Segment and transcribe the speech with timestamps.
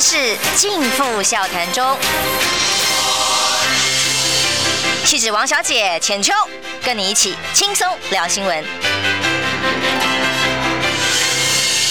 [0.00, 1.96] 是尽付笑谈中。
[5.04, 6.32] 气质王小姐浅秋，
[6.82, 8.89] 跟你一起轻松聊新闻。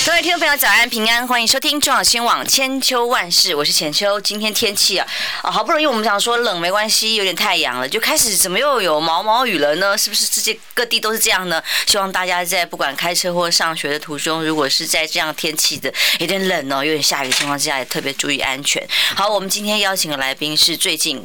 [0.09, 4.19] 各位听众朋友，早安平安，欢迎收听中广新闻网千秋万事，我是浅秋。
[4.19, 5.05] 今天天气啊，
[5.43, 9.95] 啊，好不容易我们想说冷没关系，有点太阳了，就开始怎么又有毛毛雨了呢？
[9.95, 11.61] 是不是世界各地都是这样呢？
[11.85, 18.83] 希望大家在不管开车或上学的途中，如果是在这样天气的有点冷哦，有点下雨的情况之下，也特别注意安全。
[19.15, 21.23] 好，我们今天邀请的来宾是最近，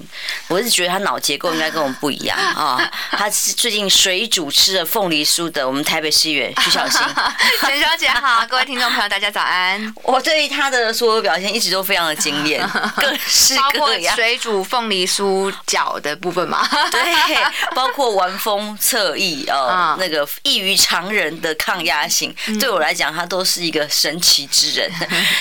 [0.48, 7.01] 我是觉得他脑结构应该跟我们不一样 啊，他是最近水煮吃了凤梨酥的我们台北市议员徐小新。
[7.66, 8.73] 浅秋姐好，各位听。
[8.74, 9.95] 听众朋友，大家早安！
[10.02, 12.60] 我对于他的所有表现一直都非常的惊艳，
[12.98, 17.37] 各式各样，水煮凤梨酥饺的部分嘛，对，
[17.73, 24.91] 包括玩风侧翼哦，那个异于常人的抗压性，对我来讲，他都是一个神奇之人。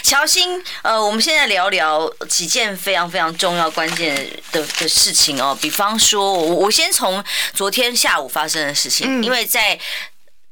[0.03, 4.15] 乔欣，呃，我们现在聊聊几件非常非常重要关键
[4.51, 7.23] 的的事情哦，比方说，我我先从
[7.55, 9.79] 昨天下午发生的事情，因为在。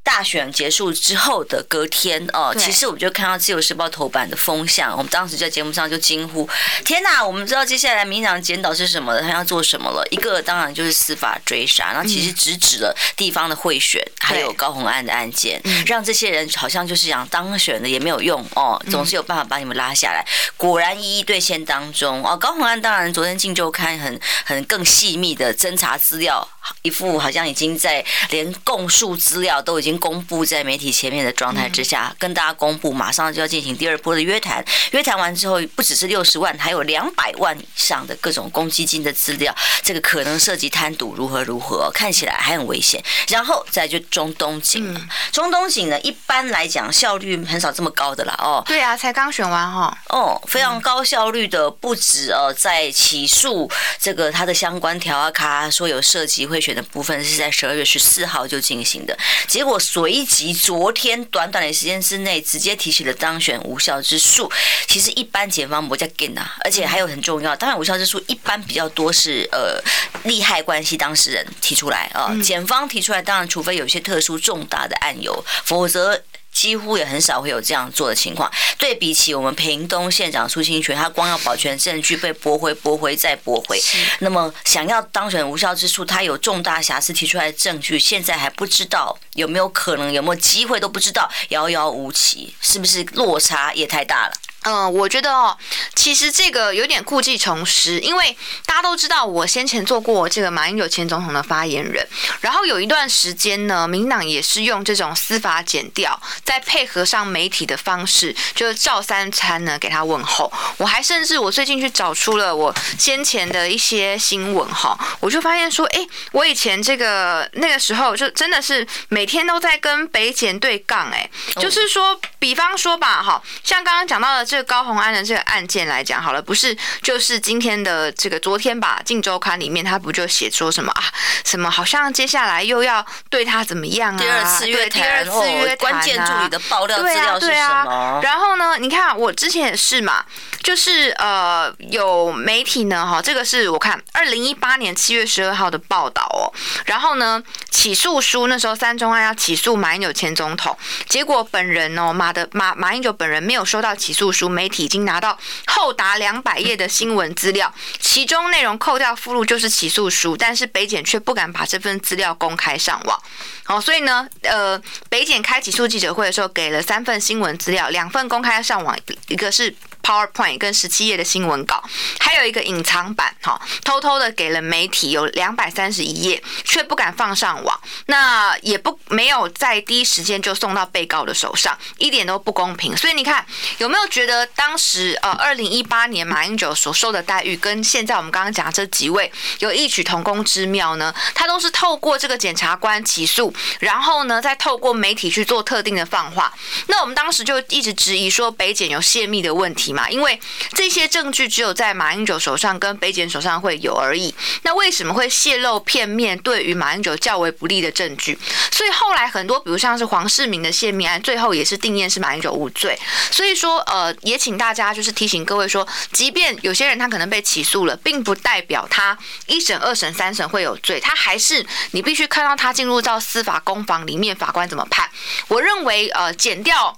[0.03, 6.47] 大选结束之后的隔天哦，其实我们就看到《自由时报》头版的风向，我们当时在节目上就惊呼
[6.83, 7.23] ：“天哪！
[7.23, 10.03] 我们知道接下来民进党检讨是什么了，他要做什么了？
[10.09, 20.25] 一个当然就是司法追杀，那其实直指了地方的贿选，还有高红案的案件，让这些人好像就是想当选的也没有用哦，总是有办法把你们拉下来。
[20.57, 26.47] 果然一一兑现当中哦，高红案当然昨天《镜周刊》很很更细密的侦查资料，
[26.81, 30.01] 一副好像已经在连供述资料都已经。
[30.01, 34.65] 公布在媒体前面的状态之下，跟大家公布，马上就要进行第二波的约谈。
[34.91, 42.99] 约谈完之后，不只是六十万，还有两百万以上的各种公积金的资料，这个可能涉及贪赌，如何如何，看起来还很危险。
[43.27, 48.33] 然后再就中东锦，中东锦呢，一般来讲效率很少这么高的啦。
[48.39, 49.95] 哦，对啊，才刚选完哈。
[50.09, 59.17] 哦，非常高效率的，不止哦，在起诉这个他的相关条啊卡说有涉及贿选的部分，是在十二月十四号就进行的，
[59.47, 59.71] 结果。
[59.79, 64.51] 随即，昨天短短的时间之内，直接提起了当选无效之诉。
[64.87, 69.81] 其实一般检方不叫 gain 啊，而且还有很重要，当然无效之诉一般比较多是呃
[70.23, 76.21] 利害关系当事人提出来啊，检方提出来，当然除非有一些特殊重大的案由，否则。
[76.51, 78.51] 几乎也很少会有这样做的情况。
[78.77, 83.79] 对比起我们屏东县长苏清泉，他光要保全证据被驳回、驳回再驳回，
[84.19, 94.33] 那么想要当选无效之处，他有重大瑕疵提出来的证据，现在还不知道有没有可能，有没有机会都不知道，遥遥无期，是不是落差也太大了？
[94.63, 95.57] 嗯，我觉得哦，
[95.95, 102.07] 其实这个有点故技重施，因为大家都知道，我先前做过这个马英九前总统的发言人，
[102.41, 110.53] 然后有一段时间呢，民党也是用这种司法剪掉，再配合上媒体的方式，就是照三餐呢给他问候。
[110.77, 124.50] 我还甚至我最近去找出了我先前的一些新闻哈，我就发现说，哎，我以前这个那个时候就真的是每天都在跟北检对杠，哎，就是说，比方说吧，哈，像刚刚讲到的。
[124.51, 131.03] 这个高红安的这个案件来讲好了，不是就是今天的这个昨天吧，《镜周刊》里面他不就写说什么啊？
[131.45, 134.17] 什么好像接下来又要对他怎么样啊？
[134.17, 137.39] 第二次约谈，第二次约谈啊，关键助理的爆料资料是什么？
[137.39, 138.19] 对啊，对啊。
[138.23, 140.25] 然后呢，你看我之前也是嘛，
[140.61, 146.51] 就是呃有媒体呢哈，这个是我看二零一八年七月十二号的报道哦。
[146.87, 150.77] 然后呢，起诉书那时候三中案要起诉马英九前总统，
[151.07, 154.40] 结果本人哦马的马马英九本人没有收到起诉书。
[154.49, 155.37] 媒体已经拿到
[155.67, 163.21] 厚达两百页的新闻资料，其中内容扣掉附录就是起诉书，但是北检却不敢把这份资料公开上网。
[163.63, 168.97] 好，所以呢，呃，北检开起诉记者会的时候，给了三份新闻资料，两份公开上网，
[169.27, 169.75] 一个是。
[170.03, 171.81] PowerPoint 跟十七页的新闻稿，
[172.19, 182.97] 还有一个隐藏版，哈，偷偷的给了媒体有两百三十一页，却不敢放上网，那也不没有在第一时间就送到被告的手上，一点都不公平。
[182.97, 183.45] 所以你看，
[183.77, 191.13] 有没有觉得当时呃，二零一八年马英九所受的待遇，跟现在我们刚刚讲这几位有异曲同工之妙呢？
[191.35, 196.53] 他都是透过这个检察官起诉，然后呢，再透过媒体去做特定的放话。
[196.87, 199.91] 那我们当时就一直质疑说，北检有泄密的问题。
[199.91, 200.39] 嘛，因为
[200.73, 204.33] 这些证据只有在马英九手上跟北检手上会有而已。
[204.61, 208.39] 那为什么会泄露片面对于马英九较为不利的证据？
[208.71, 212.97] 所以后来很多，比如像是黄世明的泄密案，最后也是定验是马英九无罪。
[213.31, 225.09] 所以说，呃，也请大家就是提醒各位说，即便有些人他可能被起诉了，并不代表他一审、二审、三审会有罪，他还是你必须看到他进入到司法公房里面，法官怎么判。
[225.47, 226.97] 我认为，呃，减掉。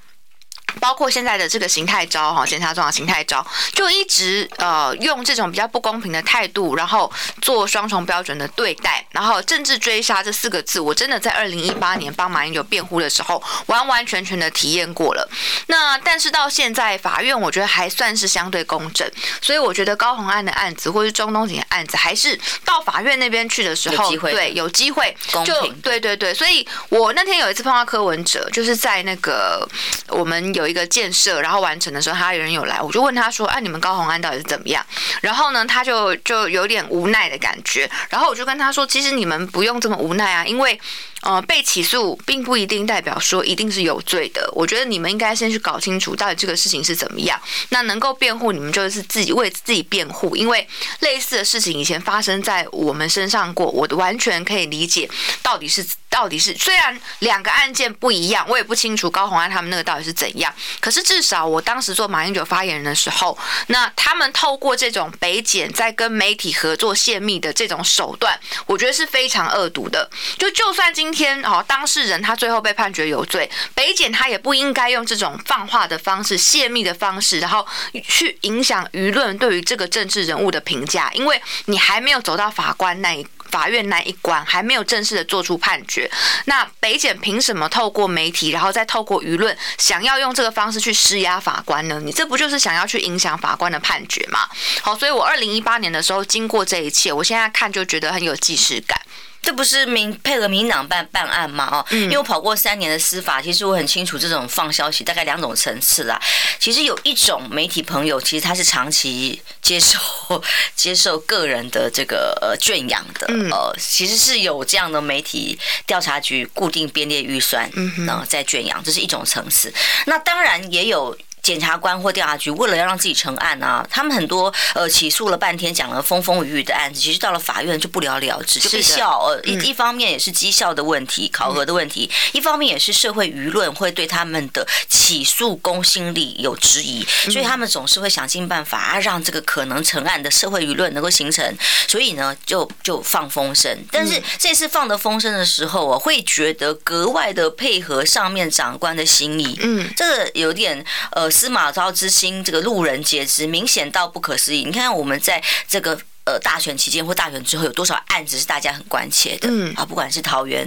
[0.80, 7.12] 包括现在的这个形态招哈，检察长邢太昭就一直呃用这种比较不公平的态度，然后
[7.42, 15.30] 做双重标准的对待，然后政治追杀这四个字，我真的在二零一八年帮马英九辩护的时候，完完全全的体验过了。
[15.68, 19.10] 那但是到现在法院，我觉得还算是相对公正，
[19.42, 25.16] 所以我觉得高虹安的案子或是中东锦的案子，还是到法院那边去的时候，对，有机会
[25.46, 26.34] 就对对对。
[26.34, 29.68] 所以我那天有一次碰到柯文哲，就是在那个
[30.10, 34.84] 我们有有一个建设，然后完成的时候，他有人有来，我就问他说：“啊，你们高红安到底是怎么样？”
[35.22, 37.90] 然后呢，他就就有点无奈的感觉。
[38.10, 40.80] 然后我就跟他说：“其实你们不用这么无奈啊，因为。”
[41.24, 44.50] 呃，被起诉并不一定代表说一定是有罪的。
[44.54, 47.40] 我觉得你们应该先去搞清楚到底这个事情是怎么样。
[47.70, 50.36] 那能够辩护，你们就是自己为自己辩护。
[50.36, 50.68] 因为
[51.00, 55.10] 类似的事情以前发生在我们身上过，我完全可以理解
[55.42, 56.54] 到底是到底是。
[56.56, 60.54] 虽然两个案件不一样，我也不清楚高虹安他们那个到底是怎样。
[60.82, 63.38] 可是至少我当时做马英九发言人的时候，
[63.68, 70.10] 那他们透过这种北检在跟媒体合作泄密的这种手段，我觉得是非常恶毒的。
[70.38, 77.66] 就就算今天哦，当事人他最后被判决有罪，北检他也不应该用这种放话的方式、泄密的方式，然后
[78.08, 86.10] 去影响舆论对于这个政治人物的评价，因为你还没有走到法官那一法院那一关，还没有正式的做出判决，
[86.46, 92.02] 那北检凭什么透过媒体，然后再透过舆论，想要用这个方式去施压法官呢？
[92.04, 94.48] 你这不就是想要去影响法官的判决吗？
[94.82, 99.00] 好，所以我二零一八年的时候经过这一切，我现在看就觉得很有既视感。
[99.44, 101.68] 这不是民配合民党办办案吗？
[101.70, 106.20] 哦，因为我跑过三年的司法，其实我很清楚这种放消息大概两种层次啦。
[106.58, 110.00] 其实有一种媒体朋友，其实他是长期接受
[110.76, 119.74] 接受个人的这个呃圈养的，呃，其实是有这样的媒体调查局固定编列预算，嗯，然后在圈养，这是一种层次。
[120.06, 121.16] 那当然也有。
[121.44, 129.20] 检察官或调查局为了要让自己成案啊，他们很多呃起诉了半天，讲了风风雨雨的案子，其实到了法院就不了了之，就被笑。
[129.26, 141.46] 呃，一一方面也是绩效的问题、考核的问题，一方面也是社会舆论会对他们的起诉公信力有质疑，所以他们总是会想尽办法啊，让这个可能成案的社会舆论能够形成。
[141.90, 143.78] 所以呢，就就放风声。
[143.92, 149.60] 但是这次放的风声的时候，我会觉得格外的配合上面长官的心意。
[149.62, 150.82] 嗯，这个有点
[151.12, 151.33] 呃。
[151.34, 154.64] 司马昭之心，这个路人皆知，明显到不可思议。
[154.64, 156.00] 你看，我们在这个。
[156.26, 159.50] 呃，大选期间或大选之后，有多少案子是大家很关切的？
[159.52, 160.66] 嗯啊，不管是桃园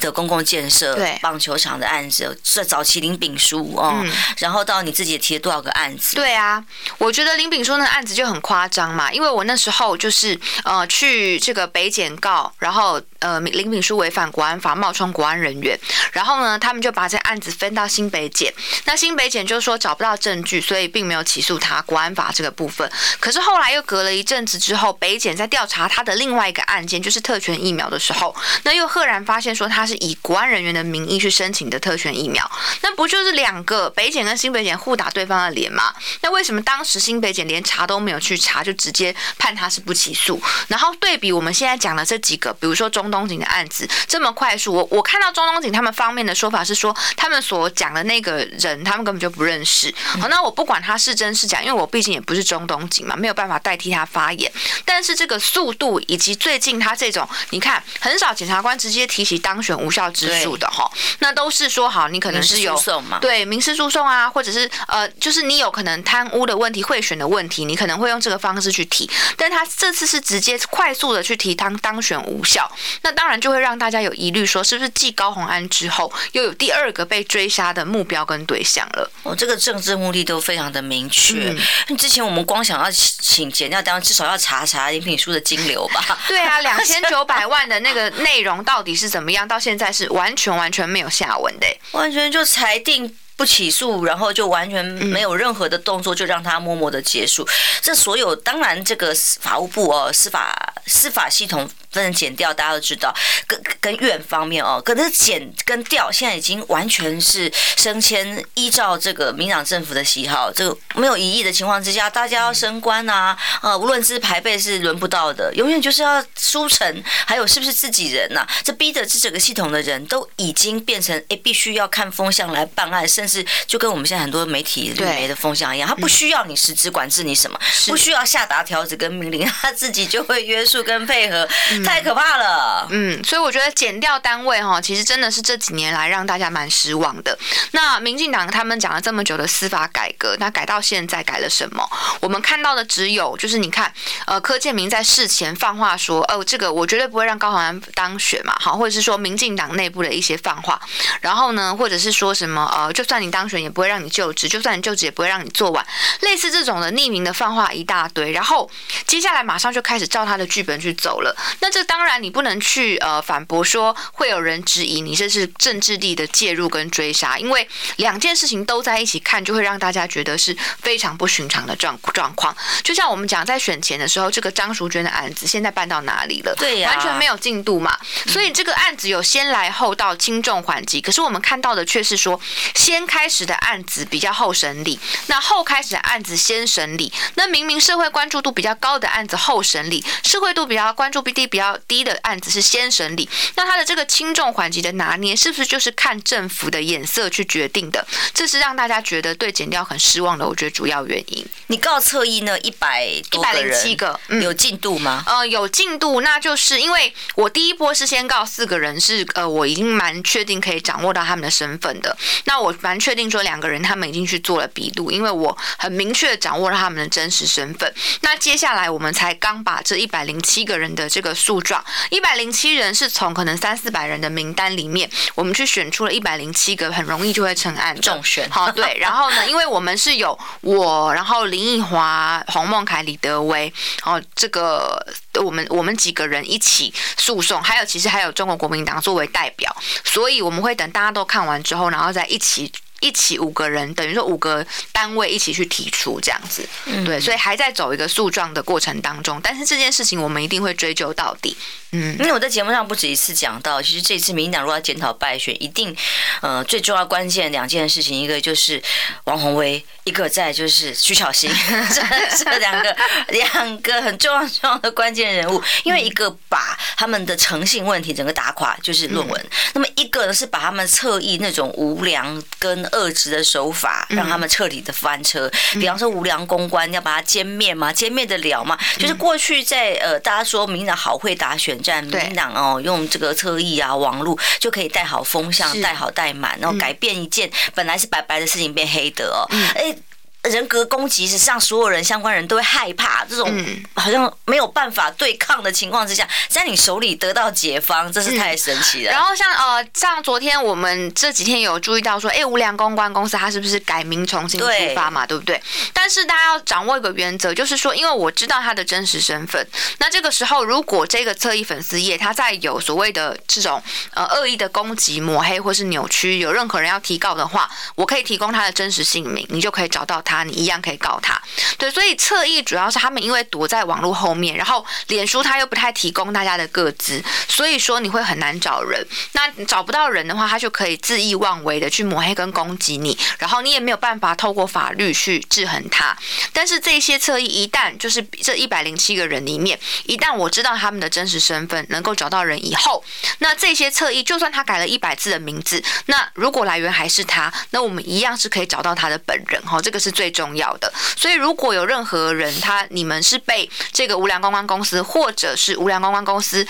[0.00, 6.14] 的公共建设、对棒球场的案子，这早期林炳书哦，嗯、然后到你自己也提了多少个案子？
[6.14, 6.62] 对啊，
[6.98, 15.74] 我觉得林炳书那个案子就很夸张嘛，因为我那时候就是呃去这个北检告，然后呃林炳书违反国安法，冒充国安人员，
[16.12, 18.52] 然后呢，他们就把这案子分到新北检，
[18.84, 22.86] 那新北检就说找不到证据，所以并没有起诉他国安法这个部分。
[23.18, 24.97] 可是后来又隔了一阵子之后。
[24.98, 28.34] 北检在调查他的另外一个案件，就是特权疫苗的时候，
[28.64, 32.50] 那又赫然发现说他是以国安人员的名义去申请的特权疫苗，
[32.82, 35.94] 那不就是两个北检跟新北检互打对方的脸吗？
[36.22, 40.40] 那为什么当时新北检连查都没有去查，就直接判他是不起诉？
[40.68, 49.94] 然后对比我们现在讲的这几个，比如说中东警的案子这么快速，我我看到中东警他们方面的说法是说，他们所讲的那个人他们根本就不认识。
[50.20, 54.50] 好，那我不管他是真是假，因为我毕竟也不是中东警嘛，没有办法代替他发言，
[54.88, 62.80] 但是这个速度以及最近他这种，你看很少检察官直接提起当选无效之诉的哈，那都是说好你可能是有
[63.20, 72.70] 对民事诉讼啊，或者是呃，就是你有可能贪污的问题、贿选的问题，你可能会用这个方式去提，但他这次是直接快速的去提当当选无效，
[73.02, 79.10] 那当然就会让大家有疑虑，说是不是继高虹安之后又有第二个被追杀的目标跟对象了？
[79.24, 81.54] 哦，这个政治目的都非常的明确。
[81.88, 86.18] 嗯，之前我们光想要请检调单位至少要查查林品书的金流吧？
[86.28, 89.46] 对啊， 两千九百万的那个内容到底是怎么样？
[89.46, 97.46] 到现在是完全完全没有下文的，完全就裁定不起诉，然后就完全没有任何的动作，就让他默默的结束。
[97.82, 101.68] 这所有当然，这个法务部哦，司法司法系统。
[101.98, 103.14] 分成检调，大家都知道，
[103.46, 118.48] 跟跟院方面哦，可是减跟调现在已经完全是升迁，依照这个民党政府的喜好，这个没有异议的情况之下，大家要升官啊，呃，无论是排辈是轮不到的，永远就是要书成，还有是不是自己人呐、啊？
[118.62, 131.48] 这逼得这整个系统的人都已经变成哎，必须要看风向来办案，甚至就跟我们现在很多媒体里面的风向一样，他不需要你实质管制你什么，不需要下达条子跟命令，他自己就会约束跟配合。
[131.88, 132.86] 太可怕了。
[132.90, 137.36] 嗯，所以我觉得减掉单位哈，其实真的是这几年来让大家蛮失望的。
[137.72, 141.88] 那民进党他们讲了这么久的司法改革，那改到现在改了什么？
[142.20, 143.90] 我们看到的只有就是你看，
[144.26, 150.78] 呃，柯建铭在事前放话说，哦，这个我绝对不会让高虹安当选嘛，好，或者是说民进党内部的一些放话，
[151.22, 155.86] 然后呢，或者是说什么，呃，就算你当选也不会让你就职，就算你就职也不会让你做完，
[156.20, 158.70] 类似这种的匿名的放话一大堆，然后
[159.06, 161.34] 接下来马上就开始照他的剧本去走了。
[161.60, 172.56] 那这当然你不能去呃反驳说会有人质疑你这是政治力的介入跟追杀，因为两件事情都在一起看，就会让大家觉得是非常不寻常的状状况。
[172.82, 176.54] 就像我们讲在选前的时候，这个张淑娟的案子现在办到哪里了？
[176.56, 177.98] 对呀，完全没有进度嘛。
[178.26, 181.00] 所以这个案子有先来后到，轻重缓急。
[181.00, 182.40] 可是我们看到的却是说，
[182.74, 187.12] 先开始的案子比较后审理，那后开始的案子先审理。
[187.34, 193.28] 那明明社会关注度比较高的案子后审理，社会度比较关注比例比较低的案子是先审理。
[193.56, 198.06] 那他的这个轻重缓急的拿捏，是不是就是看政府的眼色去决定的？
[198.32, 201.44] 这是让大家觉得对减掉很失望的，我觉得主要原因。
[201.66, 202.58] 你告侧翼呢？
[202.60, 205.22] 一百一百零七个，嗯、有进度吗？
[205.26, 212.16] 呃，有进度，那就是因为我第一波是先告四个人，是呃，我已经蛮确定可以掌握到他们的身份的。
[212.44, 217.92] 那我蛮确定说两个人他们已经去做了笔录，因为我很明确掌握了他们的真实身份。
[218.22, 228.46] 那接下来我们才刚把这一百零七个人的这个诉状，一百零七人是从可能三四百人的名单里面，我们去选出了一百零七个，很容易就会成案中选。
[228.50, 228.94] 好，对。
[229.00, 233.72] 然后呢，因为我们是有我，然后林奕华、洪孟凯、李德威，
[234.04, 235.02] 然后这个
[235.42, 239.74] 我们我们几个人一起诉讼，还有其实还有中国国民党作为代表，
[240.04, 242.70] 所以我们会等大家都看完之后，然后再一起。
[243.00, 246.68] 一起五个人，等于说五个单位一起去提出这样子，
[247.04, 249.40] 对，所以还在走一个诉状的过程当中。
[249.42, 251.56] 但是这件事情我们一定会追究到底。
[251.92, 255.96] 嗯，因为我在节目上不止一次讲到，其实这次民进党如果要检讨败选，一定
[256.42, 258.82] 呃最重要关键两件事情，一个就是
[259.24, 261.50] 王宏威，一个再就是徐巧芯，
[261.94, 262.94] 这这两个
[263.28, 265.62] 两个很重要重要的关键人物。
[265.84, 266.67] 因为一个把
[266.98, 269.40] 他们的诚信问题整个打垮，就是论文；
[269.72, 275.48] 那么一个呢是把他们侧翼那种无良跟恶质的手法，让他们彻底的翻车。
[275.74, 277.92] 比方说无良公关，要把它歼灭吗？
[277.92, 278.76] 歼灭得了吗？
[278.98, 289.46] 就是过去在呃，大家说民进党好会打选战，民进党哦，用这个侧翼啊、网络就可以带好风向、带好带满，然后改变一件本来是白白的事情变黑的哦。
[289.76, 289.96] 哎。
[290.42, 293.52] 人格攻击是让所有人相关人都会害怕，这种
[293.94, 299.10] 好像没有办法对抗的情况之下，在你手里得到解方，这是太神奇了。
[299.10, 305.26] 然后像呃，像昨天我们这几天有注意到说，哎，无良公关公司它是不是改名重新出发嘛？
[305.26, 305.60] 对不对？
[305.92, 309.66] 但是大家要掌握一个原则，就是说，因为我知道他的真实身份，
[309.98, 313.82] 那这个时候如果这个侧翼粉丝页他在有所谓的这种
[314.14, 320.38] 呃恶意的攻击、抹黑或是扭曲，有任何人要提告的话，我可以提供他的真实姓名，你就可以找到他。
[320.48, 321.38] 你一样可以告他，
[321.76, 329.04] 对，所以侧翼主要是他们因为躲在网络后面，然后脸书他又不太提供大家的个资，所以说你会很难找人。
[329.32, 336.16] 那找不到人的话，他就可以恣意妄为的去抹黑跟攻击你，然后你也没有办法透过法律去制衡他。
[336.52, 343.04] 但是这些侧翼一旦就是这一百零七个人里面，一旦我知道他们的真实身份，能够找到人以后，
[343.38, 349.60] 那这些侧翼就算他改了一百字的名字，那如果来源还是他，那我们一样是可以找到他的本人。
[349.62, 350.28] 哈，这个是最。
[350.38, 356.64] 重要的，所以如果有任何人他你们是被这个无良公关公司或者是无良公关公司。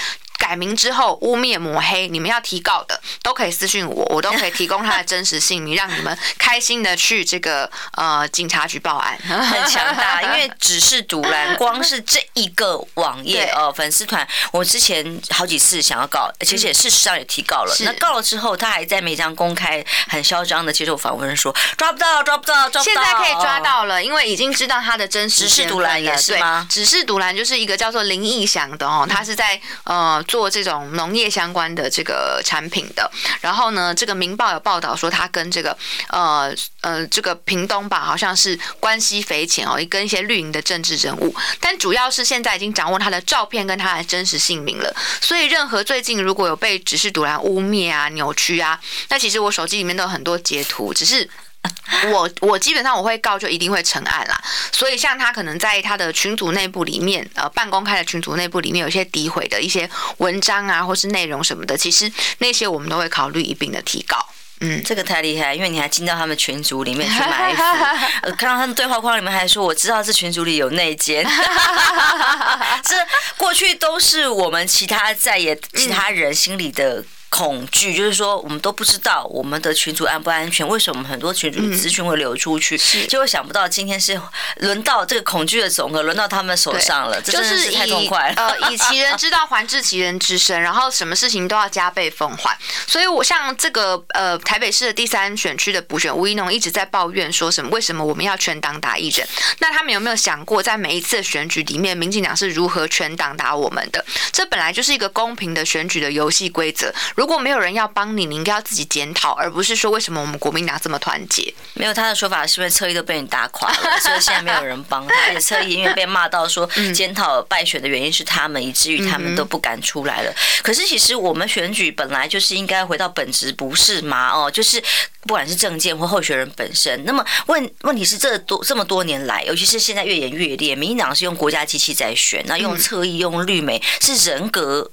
[0.49, 10.23] 改名之后污蔑抹黑，你们要提告的都可以私信我，我都可以提供他的真实姓名，让你们开心的去这个呃警察局报案，很强大。
[10.23, 17.77] 因为只是独蓝，光是这一个网页呃粉丝团，我之前好几次想要告，而且事实上也提告了。
[17.81, 22.95] 那告了之后，他还在每张公开很嚣张的接受访问说抓不到，抓不到，抓不到。
[22.95, 25.47] 现在可以抓到了，因为已经知道他的真实。
[25.47, 26.67] 只是独蓝也是吗？
[26.71, 30.25] 只是独蓝就是一个叫做林义祥的哦，他是在呃。
[30.29, 35.77] 做做这种农业相关的这个产品的，然后呢，这个《明报》有报道说他跟这个
[36.11, 48.79] 呃呃这个屏东吧，好像是关系匪浅哦，跟一些绿营的政治人物，但主要是现在已经掌握他的照片跟他的真实姓名了，所以任何最近如果有被指示堵拦污蔑啊、扭曲啊，
[49.09, 51.29] 那其实我手机里面都有很多截图，只是。
[52.13, 54.41] 我我基本上我会告就一定会成案啦，
[54.73, 64.25] 所以像他可能在他的群组内部里面，呃，半公开的群组内部里面有一些诋毁的一些文章啊，或是内容什么的，其实那些我们都会考虑一并的提告。
[64.61, 67.63] 嗯，这个太厉害，因为你还进到他们群组里面去埋伏，
[68.37, 71.25] 看到他们对话框里面还说，我知道这群组里有内奸，
[72.83, 72.97] 这
[73.37, 77.05] 过去都是我们其他在也其他人心里的。
[77.31, 80.67] 恐惧就是说，我们都不知道我们的群主安不安全。
[80.67, 82.77] 为什么很多群主的资讯会流出去？
[83.07, 84.21] 结果想不到今天是
[84.57, 88.35] 轮到这个恐惧的总和轮到他们手上了，就是太痛快了。
[88.37, 92.57] 呃，以其人之道还治其人之身，然后什么事情都要加倍奉还。
[92.87, 97.71] 所以我像这个呃台北市的第三选区的补选，吴一农一直在抱怨说什么？
[97.71, 99.29] 为什么我们要全党打一人？
[99.59, 104.05] 那他们有没有想过，在每一次的选举里面，民进党是如何全党打我们的？
[104.33, 106.93] 这本来就是一个公平的选举的游戏规则。
[107.19, 111.53] 如果没有人要帮你，你应该要自己检讨，而不是说为什么我们国民党这么团结。
[111.75, 115.13] 没有他的说法，是不是侧翼都被你打垮了，所以现在没有人帮他。
[115.27, 120.33] 而且侧翼因为被骂到说检讨败选的原因是他们，以至于他们都不敢出来了。
[120.63, 124.31] 可是其实我们选举本来就是应该回到本质，不是吗？
[124.33, 124.81] 哦，就是
[125.23, 127.05] 不管是政见或候选人本身。
[127.05, 134.89] 那么问问题是，这多这么多年来，尤其是现在越演越烈，民进党是用国家机器在选，那用侧翼用绿媒是人格。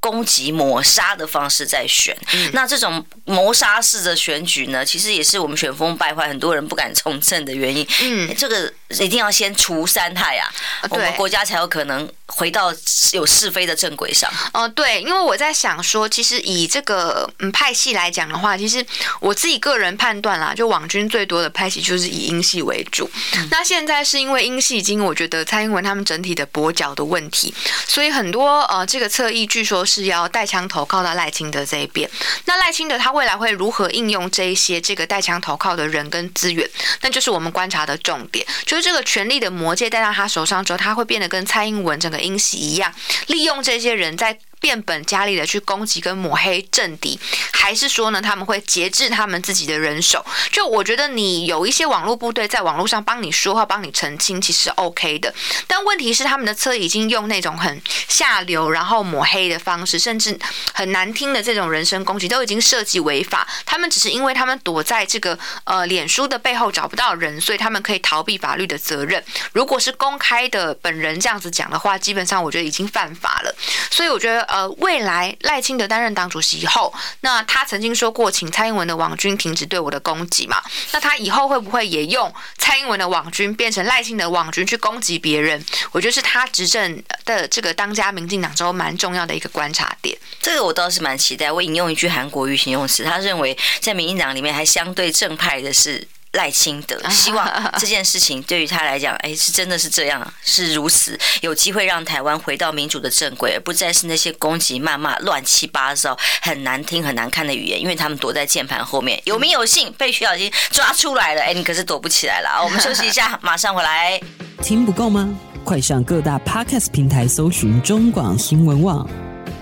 [0.00, 2.16] 攻击抹杀的方式在选，
[2.52, 7.86] 那这种谋杀式的选举呢，其实也是我们选风败坏，很多人不敢从政的原因。
[8.02, 10.48] 嗯，这个一定要先除三害啊，
[10.90, 12.72] 我们国家才有可能回到
[13.12, 14.30] 有是非的正轨上。
[14.52, 18.86] 哦，对，因为我在想说，其实以这个嗯派系来讲的话，其实
[19.18, 23.10] 我自己个人判断啦，就网军最多的派系就是以英系为主。
[23.50, 27.52] 那现在是因为英系已经，我觉得蔡英文他们整体的跛脚的问题，
[27.88, 29.84] 所以很多呃这个侧翼据说。
[29.88, 32.08] 是要带枪投靠到赖清德这一边，
[32.44, 36.68] 那赖清德他未来会如何应用这一些这个带枪投靠的人跟资源？
[37.00, 42.92] 那就是我们观察的重点，就是这个权力的魔戒带到他手上之后，他会变得跟蔡英文整个英系一样，
[43.28, 44.38] 利用这些人在。
[44.60, 47.18] 变本加厉的去攻击跟抹黑政敌，
[47.52, 50.24] 还是说呢，他们会节制他们自己的人手？
[50.50, 55.32] 就我觉得你有一些网络部队在网络上帮你说话、帮你澄清，其实 OK 的。
[55.66, 60.36] 但问题是，他们的车已经用那种很下流、然后抹黑的方式，甚至
[60.72, 63.46] 很难听的这种人身攻击，都已经涉及违法。
[63.64, 69.22] 他们只是因为他们躲在这个呃脸书的背后找不到人，所以他们可以逃避法律的责任。
[69.52, 73.54] 如果是公开的本人这样子讲的话，基本上我觉得已经犯法了。
[73.90, 74.47] 所以我觉得。
[74.48, 80.62] 呃，未来赖清德担任党主席以后，那他曾经说过，请蔡英文的网军停止对我的攻击嘛？
[80.92, 85.64] 那他以后会不会也用蔡英文的网军变成赖清德网军去攻击别人？
[85.92, 90.18] 我觉得是他执政的这个当家民进党中蛮重要的一个观察点。
[90.40, 91.52] 这个我倒是蛮期待。
[91.52, 96.08] 我引用一句韩国语形容词，他认为在民进党里面还相对正派的是。
[96.38, 112.62] 赖清德希望这件事情对于他来讲，哎，是真的是这样，是如此，有机会让台湾回到民主的正轨，而不再是那些攻击、谩骂、乱七八糟、很难听、很难看的语言，因为他们躲在键盘后面，有名有姓，被徐小金抓出来了，哎，你可是躲不起来了啊。
[112.62, 114.20] 我们休息一下，马上回来。
[114.62, 115.28] 听不够吗？
[115.64, 119.04] 快上各大 Podcast 平台搜寻中广新闻网，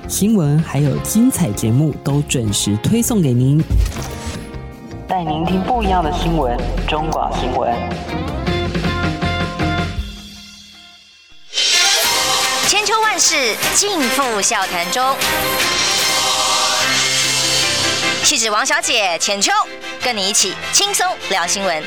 [0.09, 3.65] 新闻还有精彩节目都准时推送给您。
[5.09, 7.73] 带您听不一样的新闻，中广新闻。
[12.67, 15.17] 千秋万世尽付笑谈中。
[18.25, 19.53] 气质王小姐浅秋，
[20.03, 21.85] 跟你一起轻松聊新闻。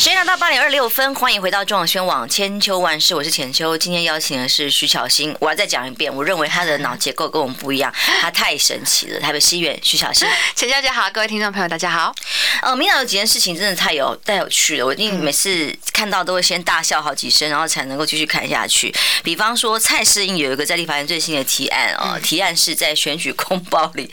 [0.00, 3.76] 时间来到八点二十六分，欢迎回到中广宣网千秋万世，我是浅秋。
[3.76, 9.20] 今天邀请的是徐巧芯，我要再讲一遍，我认为他的脑结构跟我们不一样，他太神奇了。
[9.20, 12.14] 台北西院徐巧芯， 浅小姐好，各位听众朋友大家好。
[12.62, 18.90] 呃，明早有几件事情真的太有太有趣了，我一定每次看到都会先大笑好几声，然后才能够继续看下去。
[19.22, 24.10] 比方说蔡适应有一个在立法院最新的提案哦，提案是在选举公报里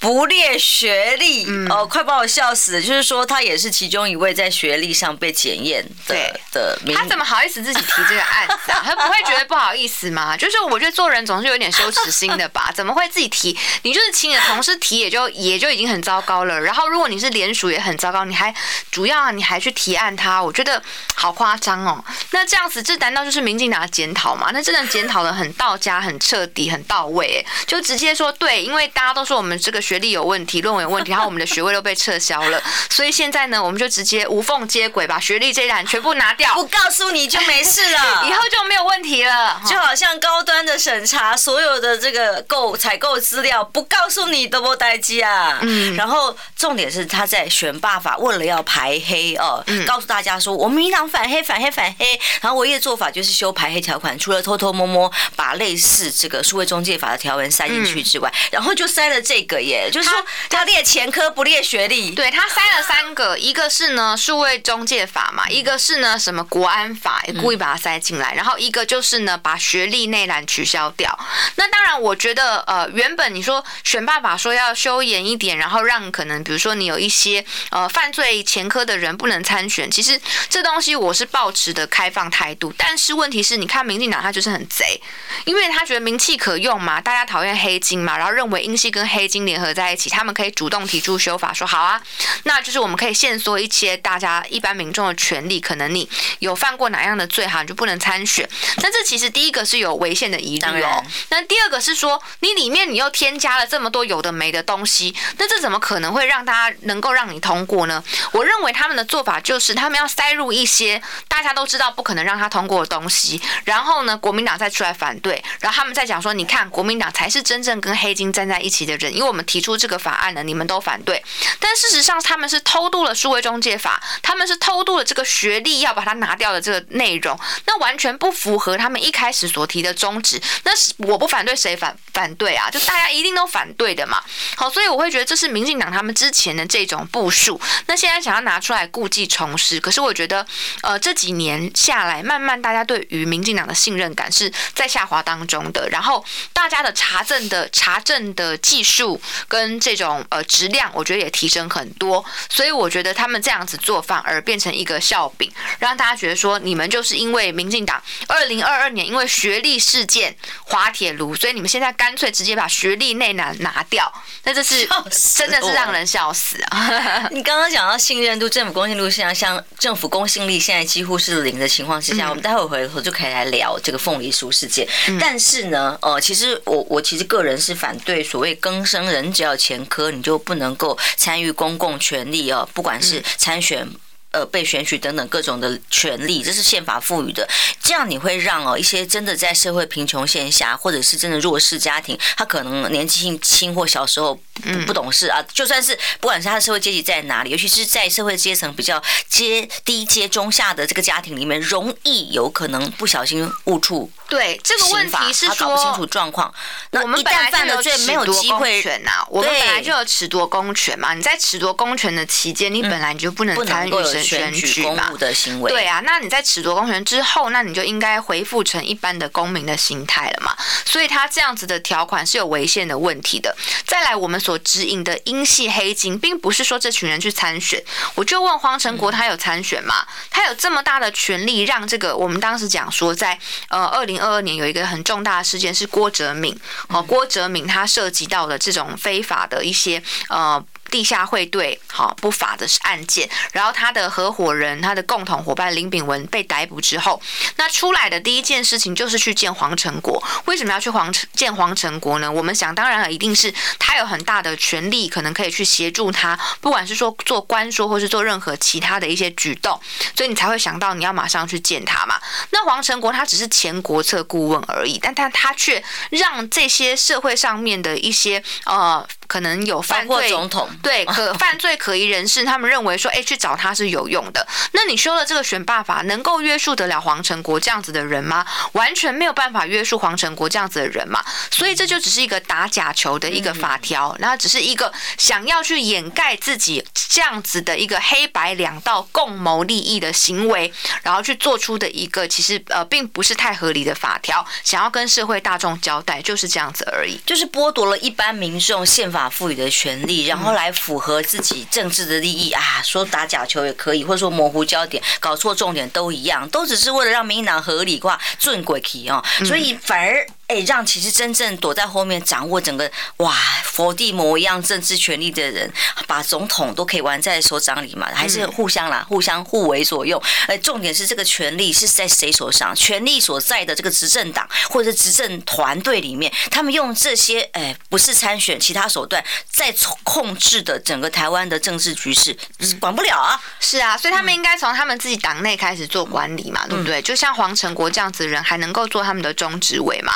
[0.00, 2.82] 不列学历哦，快把我笑死了。
[2.82, 5.27] 就是说他也是其中一位在学历上被。
[5.30, 6.14] 检验的
[6.52, 8.82] 的，他怎么好意思自己提这个案子啊？
[8.86, 10.36] 他不会觉得不好意思吗？
[10.36, 12.72] 就是我觉得做人总是有点羞耻心的吧？
[12.74, 13.56] 怎么会自己提？
[13.82, 16.60] 你就是请你的同事提，也就也就已经很糟糕了。
[16.60, 18.54] 然后如果你是联署也很糟糕，你还
[18.90, 20.82] 主要你还去提案他，我觉得
[21.14, 22.04] 好夸张哦。
[22.30, 24.50] 那这样子，这难道就是民进党的检讨吗？
[24.52, 35.17] 那真的检讨的很到家、很彻底、很到位，就直接说对，因为大家都说我们这个学历有问题、论文有问题，然后我们的学位都被撤销了，所以现在呢，我们就直接无缝接轨吧。
[35.20, 39.60] 学历这一栏全部拿掉，不告诉你就没事了， 以后就没有问题了。
[39.66, 45.58] 就好像高端的审查所有的这个购采购资料，不告诉你都不待机啊。
[45.62, 71.18] 嗯，然后重点是他在选罢法，为了要排黑哦，告诉大家说我们民党反黑反黑反黑，然后唯一的做法就是修排黑条款，除了偷偷摸摸把类似这个数位中介法的条文塞进去之外，然后就塞了这个耶，就是说他列前科不列学历，对他塞了三个，一个是呢数位中介法嘛，一个是呢什么国安法，也故意把它塞进来，然后一个就是呢把学历内栏取消掉。
[71.56, 82.72] 那当然，我觉得呃原本你说选爸爸说要修严一点，然后让可能比如说你有一些呃犯罪前科的人不能参选，其实这东西我是抱持的开放态度。
[82.76, 85.00] 但是问题是，你看民进党他就是很贼，
[85.44, 92.00] 因为他觉得名气可用嘛，大家讨厌黑金嘛，然后认为英系跟黑金联合在一起，他们可以主动提出修法，说好啊，
[92.44, 96.08] 那就是我们可以限缩一些大家一般民众的权利，可能你
[96.40, 98.48] 有犯过哪样的罪哈，你就不能参选。
[98.78, 101.04] 那这其实第一个是有违宪的疑虑哦。
[101.30, 108.02] 那第二个是说，你里面你又添加了这么多有的没的东西，那这怎么可能会让大家能够让你通过呢？
[108.32, 121.22] 我认为他们的做法就是他们要塞入一些大家都知道不可能让他通过的东西，然后呢，国民党再出来反对，然后他们再讲说，你看国民党才是真正跟黑金站在一起的人，因为我们提出这个法案呢，你们都反对。
[121.58, 130.40] 但事实上，他们是偷渡了数位中介法，他们是偷渡了这个学历要把它拿掉的这个内容，那完全不符合他们一开始所提的宗旨。
[130.64, 132.70] 那是我不反对谁反反对啊？
[132.70, 134.18] 就大家一定都反对的嘛。
[134.56, 139.78] 好，所以我会觉得这是民进党他们之前的这种部署，那现在想要拿出来故技重施。
[139.78, 140.46] 可是我觉得，
[140.80, 146.24] 呃，这几年下来，慢慢大家对于民进党的信任感是在下滑当中的，然后
[146.54, 152.24] 大家的查证的查证的技术跟这种呃质量，我觉得也提升很多。
[152.48, 164.12] 所以我觉得他们这样子做反而变成一个笑柄，让大家觉得说你们就是因为民进党二零二二年因为学历事件滑铁卢，所以你们现在干脆直接把学历内难拿掉，
[164.44, 164.88] 那这是
[165.36, 167.28] 真的是让人笑死啊！
[167.30, 174.86] 你刚刚讲到信任度，政府公信度现在像政府公信力现在几乎是零的情况之下，我们待会回头就可以来聊这个凤梨酥事件。
[175.20, 183.88] 但是呢，呃，其实我我其实个人是反对所谓更生人只要前科你就不能够参与公共权力哦，不管是参选。
[184.30, 187.48] 呃，被选举等等各种的权利，这是宪法赋予的。
[187.80, 204.10] 这样你会让哦一些真的在社会贫穷线下，或者是真的弱势家庭，他可能年纪轻或小时候不不懂事啊，就算是不管是他的社会阶级在哪里，尤其是在社会阶层比较阶低阶中下的这个家庭里面，容易有可能不小心误触。
[204.28, 206.52] 对这个问题是说，搞不清楚状况。
[206.90, 209.24] 那我们一旦犯了罪，没有机会权呐。
[209.30, 211.14] 我们本来就有褫夺公权嘛。
[211.14, 213.90] 你在褫夺公权的期间，你本来就不能参与
[214.22, 215.70] 选举公务的行为。
[215.70, 220.54] 对啊，那你在褫夺公权之后，那你就应该恢复成一般的公民的心态了嘛。
[220.84, 223.56] 所以他这样子的条款是有违宪的问题的。
[223.86, 227.82] 再来，我们所指引的英系黑金，并不是说这群人去参选。
[228.14, 230.06] 我就问黄成国，他有参选吗？
[230.30, 233.38] 他有这么大的权利，让这个我们当时讲说，在
[233.70, 234.18] 呃二零。
[234.18, 236.52] 二二年有一个很重大的事件是郭哲敏，
[236.88, 240.62] 哦，郭哲敏他涉及到了这种非法的一些呃。
[240.90, 247.20] 地下会对好不法的案件，然后他的合伙人、他的共同伙伴林炳文被逮捕之后，
[247.56, 250.22] 那出来的第一件事情就是去见黄成国。
[250.46, 252.30] 为什么要去黄见黄成国呢？
[252.30, 259.80] 我们想当然了，一定是他有很大的权力，可能可以去协助他，不管是说做官说，或是做任何其他的一些举动，
[260.16, 262.20] 所以你才会想到你要马上去见他嘛。
[262.50, 269.06] 那黄成国他只是前国策顾问而已，但他他却让这些社会上面的一些呃。
[269.28, 274.46] 可能有犯罪，总统 对可 犯罪可疑人士，他们认为说，哎，去找他是有用的。
[274.72, 278.46] 那你修了这个选罢法，能够约束得了黄成国这样子的人吗？
[278.72, 281.22] 完全没有办法约束黄成国这样子的人嘛。
[281.50, 299.18] 所以这就只是一个打假球的一个法条，然后只是一个想要去掩盖自己这样子的一个黑白两道共谋利益的行为，然后去做出的一个其实呃并不是太合理的法条，想要跟社会大众交代，就是这样子而已，就是剥夺了一般民众宪法。
[299.18, 310.26] 法赋予的权利，然后来符合自己政治的利益啊，说打假球也可以，或者说模糊焦点、搞错重点都一样，都只是为了让民进党合理化、顺轨去哦，所以反而。
[310.48, 313.34] 哎，让其实真正躲在后面掌握整个哇
[313.64, 315.70] 佛地魔一样政治权力的人，
[316.06, 318.08] 把总统都可以玩在手掌里嘛？
[318.14, 320.18] 还是互相啦，互相互为所用。
[320.46, 322.74] 哎，重点是这个权力是在谁手上？
[322.74, 329.70] 权力所在的这个执政党或者执政团队里面，他们用这些哎不是参选其他手段在
[330.02, 332.34] 控制的整个台湾的政治局势，
[332.80, 333.38] 管不了啊。
[333.60, 337.02] 是啊，所以他们应该从他们自己党内开始做管理嘛，对不对？
[337.02, 340.14] 就像黄成国这样子的人，还能够做他们的中执委嘛？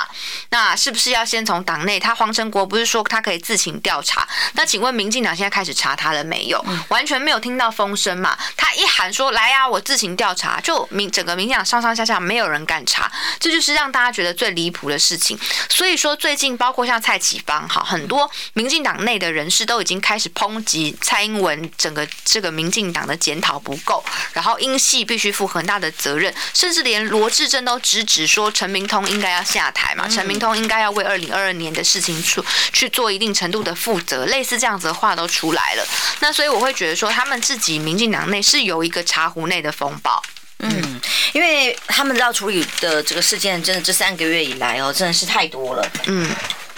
[0.51, 1.99] 那是不是要先从党内？
[1.99, 4.27] 他黄成国不是说他可以自行调查？
[4.55, 6.65] 那请问民进党现在开始查他了没有？
[6.89, 8.37] 完全没有听到风声嘛？
[8.57, 15.39] 他一喊说来呀、啊，我自行调查，就民整个民进党上上下下没有人敢查，这就是让大家觉得最离谱的事情。
[15.69, 30.09] 所以说最近包括像蔡启芳哈，很多民进党内的人士都已经开始抨击蔡英文整个这个民进党的检讨不够，然后英系必须负很大的责任，甚至连罗志珍都直指说陈明通应该要下台嘛。
[30.13, 35.87] 陈明通应该要为二零二二年的事情出去做一定程度的负责，类似这样子的话都出来了。
[36.21, 40.23] 那所以我会觉得说，他们自己民进党内是有一个茶壶内的风暴。
[40.59, 41.01] 嗯，
[41.33, 45.91] 因为他们要处理的这个事件，真的这三个月以来哦，真的是太多了。
[46.07, 46.31] 嗯，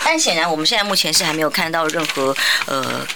[0.02, 2.34] 但显然我们现在目前是还没有看到任何
[2.66, 3.06] 呃。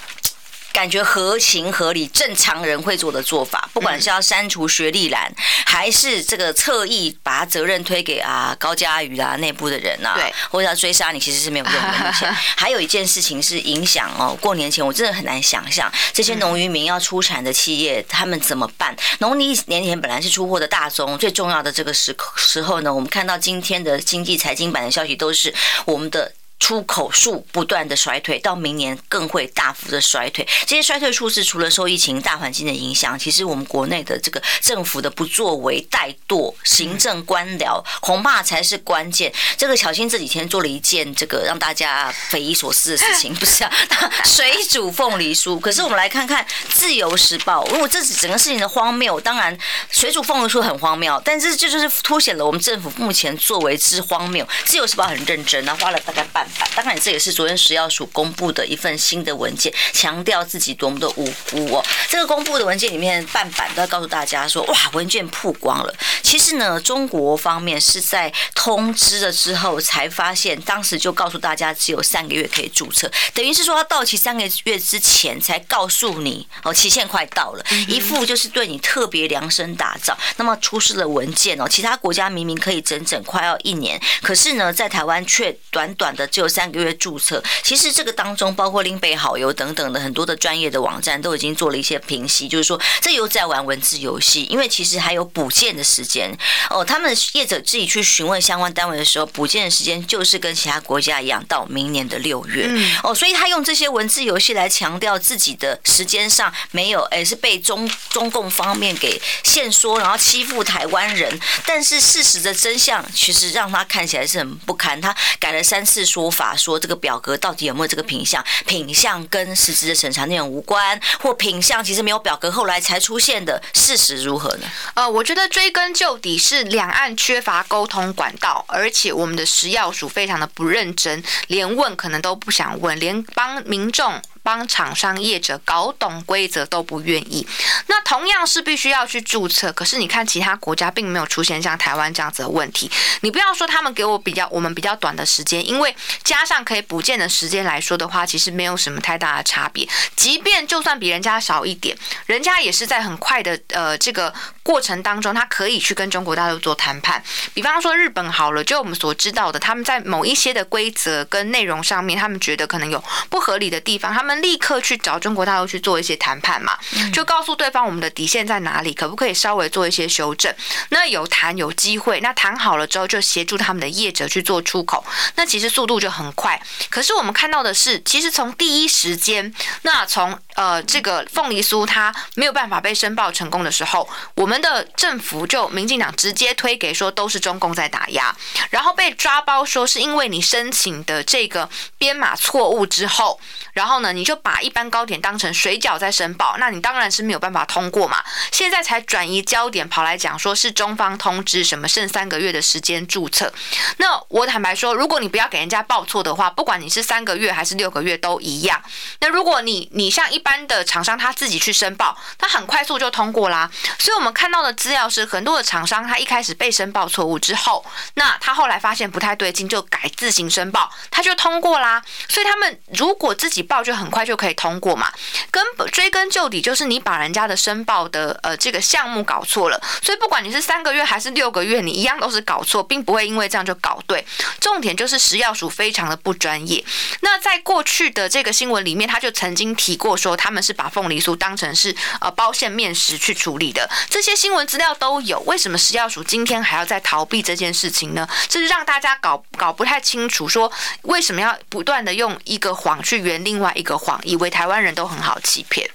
[0.79, 5.29] 感觉合情合理，正常人会做的做法，不管是要删除学历栏，
[5.67, 11.81] 还是这个侧翼把责任推给啊高嘉瑜啊内部的人啊，对，或者要追杀你，其实是没有用的。
[12.07, 18.97] 目前还有一件事情是影响哦，过年前我真的很难想象这些农渔民要出产的企业他们怎么办？
[19.19, 25.53] 农历年前本来是出货的大宗，最重要的这个时时候呢，我们看到今天的经济财经版的消息都是
[25.87, 26.31] 我们的。
[26.59, 30.47] 出口数不断的衰退，到明年更会大幅的衰退。
[30.67, 39.33] 这些衰退数字除了受疫情大环境的影响，其实我们国内的这个政府的不作为、怠惰、行政官僚，恐怕才是关键。
[39.57, 43.73] 这个小新这几天做了一件这个让大家匪夷所思的事情，不是啊？
[44.27, 45.59] 水煮凤梨酥。
[45.59, 49.57] 可是我们来看看《自由时报》，如果这整个事情的荒谬，当然
[49.91, 54.45] 水煮凤梨酥很荒谬，但是这就是凸显了我们政府目前作为之荒谬。
[54.65, 56.48] 《自由时报》很认真，那花了大概半。
[56.75, 61.85] 当然，这也是昨天食药署公布的一份新的文件，强调自己多么的无辜哦。
[62.09, 65.93] 这个公布的文件里面，半版都要告诉大家说，哇，文件曝光了。
[66.23, 80.17] 其实呢，中国方面是在通知了之后才发现，当时就告诉大家只有三个月可以注册，等于是说他到期三个月之前才告诉你哦，期限快到了，一副就是对你特别量身打造。
[80.37, 86.29] 那么出示了文件哦，其他国家明明可以整整快要一年，可是呢，在台湾却短短的。
[86.39, 96.31] 有三个月注册，其实这个当中包括林北好友等等的很多的专业的网站都已经做了一些评析，就是说这又在玩文字游戏，因为其实还有补件的时间
[96.71, 96.85] 哦。
[96.85, 102.71] 他们业者自己去询问相关单位的时候，补件的时间就是跟其他国家一样，到明年的六月
[103.03, 103.15] 哦。
[103.15, 111.39] 所以他用这些文字游戏来强调自己的时间上没有，哎，是被中中共方面给限缩，然后欺负台湾人。
[111.67, 116.28] 但是事实的真相其实让他看起来是很不堪，他改了三次说。
[116.29, 118.45] 无法说这个表格到底有没有这个品相？
[118.67, 124.67] 品相跟实质的审查内容无关，或品相其实没有表格，后来才出现的，事实如何呢？
[124.93, 134.21] 呃，我觉得追根究底是两岸缺乏沟通管道，而且我们的食药署非常的不认真，连问可能都不想问，连帮民众。
[134.49, 137.47] 帮厂商业者搞懂规则都不愿意，
[137.89, 139.71] 那同样是必须要去注册。
[139.75, 142.91] 可是你看其他国家并没有出现像台湾这样子的问题。
[143.21, 149.87] 你不要说他们给我比较我们比较短的时间，因为加上可以补件的时间来说的话，其实没有什么太大的差别。
[150.17, 154.33] 即便就算比人家少一点，人家也是在很快的呃这个
[154.63, 157.23] 过程当中，他可以去跟中国大陆做谈判。
[157.53, 164.38] 比方说日本好了，就我们所知道的，他们在某一些的规则跟内容上面，他们觉得可能有不合理的地方，他们。
[164.43, 166.79] 立刻去找中国大陆去做一些谈判嘛，
[167.13, 170.53] 就告诉对方我们的底线在哪里，可不可以稍微做一些修正？
[170.91, 175.05] 那有谈有机会，那谈好了之后就协助他们的业者去做出口，
[175.37, 176.61] 那其实速度就很快。
[176.91, 188.35] 可是我们看到的是，其实从第一时间，那从呃这个凤梨酥它没有办法被申报成功的时候，我们的政府就民进党直接推给说都是中共在打压，
[188.71, 193.41] 然后被抓包说是因为你申请的这个编码错误之后，
[193.79, 198.25] 然后呢你就把一般高点当成水饺在申报，那你当然是没有办法通过嘛。
[198.51, 203.53] 现在才转移焦点，跑来讲说是中方通知什么剩三个月的时间注册。
[203.99, 208.83] 那我坦白说，如果你不要给人家报错的话，不管你是三个月还是六个月都一样。
[209.21, 213.71] 那如果你你像一般的厂商他自己去申报，他很快速就通过啦。
[214.01, 222.03] 所以我们看到的资料是，很多的厂商他一开始被申报错误之后，那他后来发现不太对劲，就改自行申报，他就通过啦。
[222.29, 225.13] 所以他们如果自己报，就很快就可以通过嘛。
[225.53, 229.81] 根本追根究底，就是你把人家的申报的呃这个项目搞错了。
[230.03, 234.27] 所以不管你是三个月还是六个月，你一样都是搞错，并不会因为这样就搞对。
[234.61, 236.85] 重点就是食药署非常的不专业。
[237.21, 243.89] 那在过去的这个新闻里面，他就曾经提过说，他们是把凤梨酥当成是呃包馅面食去处理的。
[244.09, 248.27] 这些新闻资料都有，为什么食药署今天还要再逃避这件事情呢？
[248.49, 255.91] 这是让大家搞搞不太清楚，说为什么要不断的用一个谎去圆另外一个谎，以为台湾人都很好欺骗。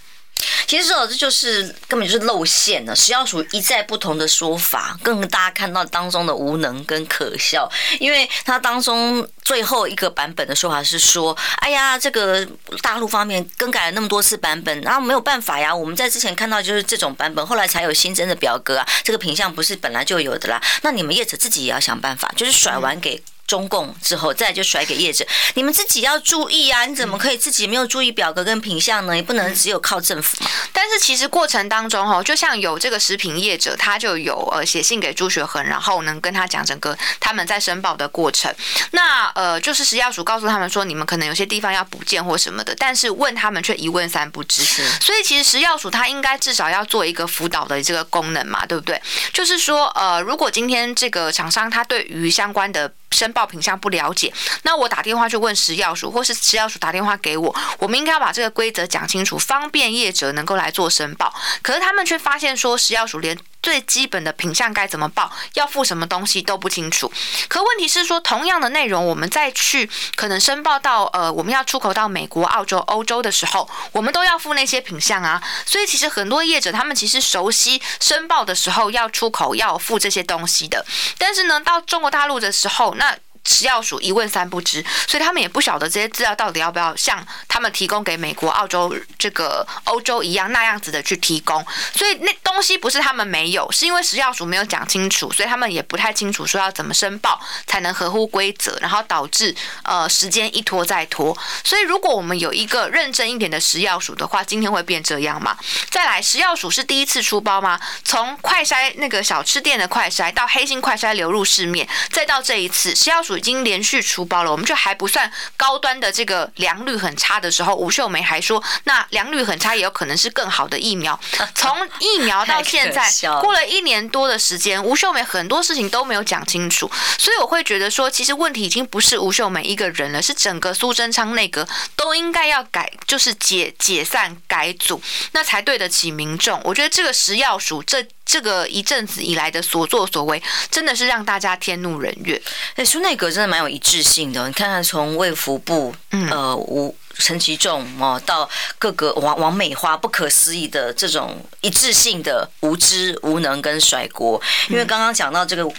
[0.66, 2.96] 其实说这就是根本就是露馅了。
[2.96, 7.70] 食药署一再不同的说法，更大家看到当中的无能跟可笑。
[8.00, 12.44] 因为他当中最后一个版本的说法是说：“哎呀，这个
[12.82, 15.74] 大陆方面更改了那么多次版本，然后没有办法呀。
[15.74, 18.88] 我们在之前看到就是这种版本，后来才有新增的表格啊。
[19.04, 20.60] 这个品项不是本来就有的啦。
[20.82, 25.26] 那你们业者自己也要想办法，就是甩完给。”中共之后，再就甩给业者，
[25.56, 26.86] 你们自己要注意啊！
[26.86, 29.16] 你怎么可以自己没有注意表格跟品相呢？
[29.16, 30.38] 也不能只有靠政府。
[30.72, 38.54] 但是其实过程当中哈，就像有这个食品业者，他就有呃写信给朱学恒，然后能跟他讲整个他们在申报的过程。
[38.92, 44.64] 那呃就是食药署告诉他们说，你们可能有些地方要补件或什么的，但是问他们却一问三不知。
[44.64, 49.00] 所以其实食药署他应该至少要做一个辅导的这个功能嘛，对不对？
[49.32, 61.34] 就是说呃，如果今天这个厂商他对于相关的申报品项不了解，那我打电话去问食药署，或是食药署打电话给我，我们应该要把这个规则讲清楚，方便业者能够来做申报。
[61.62, 67.12] 可是他们却发现说，食药署连最基本的品相该怎么报，要付什么东西都不清楚。
[67.48, 75.42] 可问题是说，同样的内容，我们再去可能申报到呃，我们要出口到美国、澳洲、欧洲的时候，我们都要付那些品相啊。
[75.66, 80.86] 所以其实很多业者他们其实熟悉申报的时候要出口要付这些东西的，
[81.18, 91.66] 但是呢，到中国大陆的时候，那食药署一问三不知，所以他们也不晓得这些资料到底要不要像他们提供给美国、澳洲、这个欧洲一样那样子的去提供。
[91.94, 99.54] 所以那东西不是他们没有，是因为食药署没有讲清楚，所以他们也不太清楚说要怎么申报才能合乎规则，然后导致
[99.84, 101.38] 呃时间一拖再拖。
[101.66, 105.58] 所以如果我们有一个认真一点的食药署的话，今天会变这样吗？
[105.90, 107.78] 再来，食药署是第一次出包吗？
[108.06, 113.33] 从快筛那个小吃店的快筛到黑心快筛流入市面，再到这一次食药署。
[113.38, 121.20] 已经连续出包了，我们就还不算高端的这个良率很差的时候，吴秀梅还说，那良率很差也有可能是更好的疫苗。
[121.56, 121.70] 从
[122.00, 123.10] 疫苗到现在
[123.42, 136.60] 过了一年多的时间，吴秀梅很多事情都没有讲清楚，所以我会觉得说，其实问题已经不是吴秀梅一个人了，是整个苏贞昌内阁都应该要改，就是解解散改组，那才对得起民众。
[136.64, 138.06] 我觉得这个食药署这。
[138.34, 140.42] 这个一阵子以来的所作所为，
[140.72, 142.42] 真的是让大家天怒人怨。
[142.74, 144.48] 哎，苏内阁真的蛮有一致性的。
[144.48, 145.94] 你看看，从卫福部，
[146.32, 154.42] 呃，吴陈其重哦，到各个王王美花，不可思议的这种一致性的无知、无能跟甩锅。
[154.68, 155.72] 因为刚刚讲到这个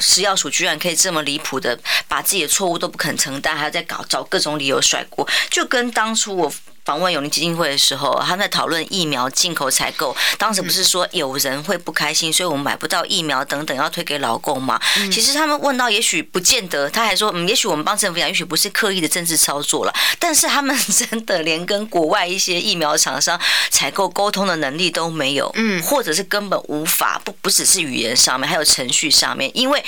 [0.00, 6.52] 食药署居然可以这么离谱的，把自己的错误都不肯承担，还要再搞找各种理由甩锅，就跟当初我。
[6.90, 10.16] 访问永龄基金会的时候，他们在讨论疫苗进口采购。
[10.36, 14.76] 当时不是说有人会不开心，所以我们买不到疫苗等等，要推给劳工嘛？
[15.12, 16.90] 其实他们问到，也许不见得。
[16.90, 19.94] 他还说，嗯，也许我们帮政府讲，也许不是刻意的政治操作了。
[20.18, 29.80] 但是他们真的连跟国外一些疫苗厂商采购沟通的能力都没有，嗯，或者是根本无法，不不只是语言上面，还有程序上面，因为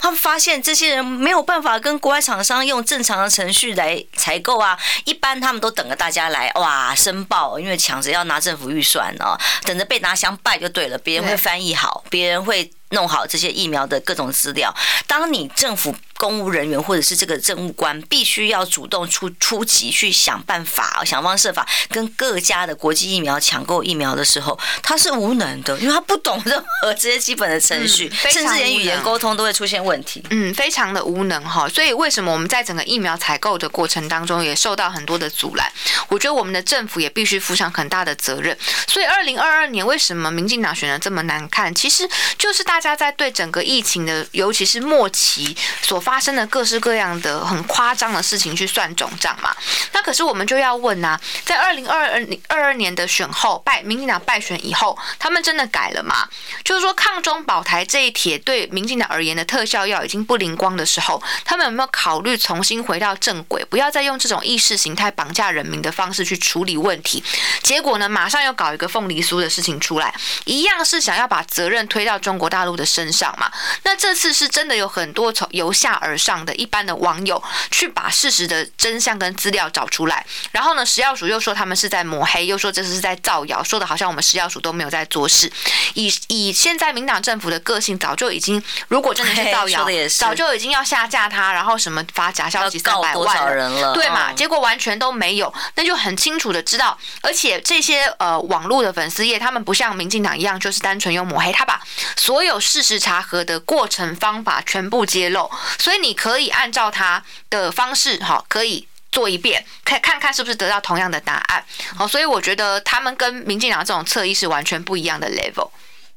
[0.00, 4.76] 他们发现这些人没有办法跟国外厂商用正常的程序来采购啊。
[5.04, 6.47] 一般他们都等着大家来。
[6.54, 6.94] 哇！
[6.94, 10.98] 申报，因为抢着要拿政府预算哦，等着被拿香拜就对了。
[10.98, 14.74] 别人会翻译好，别人会弄好这些疫苗的各种资料。
[15.06, 15.94] 当你政府。
[16.18, 30.20] 公务人员或者是这个政务官，必须要主动出出击去想办法，想方设法跟各家的国际疫苗抢购疫苗的时候，他是无能的，因为他不懂任何这些基本的程序，嗯、甚至连语言沟通都会出现问题。
[30.30, 31.68] 嗯，非常的无能哈。
[31.68, 35.72] 所以为什么我们在整个疫苗采购的过程当中也受到很多的阻拦？
[36.08, 38.58] 我觉得我们的政府也必须负上很大的责任。
[38.88, 41.72] 所以二零二二年为什么民进党选的这么难看？
[41.72, 45.98] 其实就是大大家在对整个疫情的，尤其是末期所。
[46.08, 49.54] 发生的各式各样的很夸张的事情去算总账嘛。
[49.92, 56.28] 那可是我们就要问呐、啊，在二零二二二二年的选后败，民进党败选以后，他们真的改了吗？
[56.64, 67.22] 就是说抗中保台这一帖对民进党而言的特效药已经不灵光的时候，他们有没有考虑重新回到正轨，不要再用这种意识形态绑架人民的方式去处理问题？
[67.62, 70.14] 结果呢，马上又搞一个凤梨酥的事情出来，
[70.44, 73.50] 一样是想要把责任推到中国大陆的身上嘛？
[73.82, 85.50] 那这次是真的有很多从由下而上的一般的网友去把事实的真相跟资料找出来，然后呢，食药署又说他们是在抹黑，又说这是在造谣，说的好像我们食药署都没有在做事。
[85.94, 94.32] 以以现在民党政府的个性，早就已经如果真的是造谣，早就已经要下架他，然后什么发假消息三百万人了，对嘛？
[94.32, 101.80] 结果完全都没有，那就很清楚的知道，而且这些呃网络的粉丝页，他们不像民进党一样，就是单纯用抹黑，他把
[102.16, 111.64] 所有事实查核的过程方法全部揭露，所以你可以按照他的方式，哈，可以做一遍，看看看是不是得到同样的答案。
[111.96, 115.70] 好，所以我觉得他们跟民进党这种侧翼是完全不一样的 level。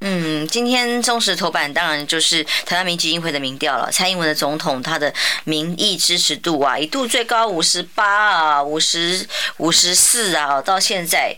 [0.04, 3.88] 嗯，今天中时头版当然就是台湾民基金会的民调了。
[3.92, 5.14] 蔡英文的总统他的
[5.44, 9.28] 民意支持度啊，一度最高五十八啊，五十
[9.58, 11.38] 五十四啊，到现在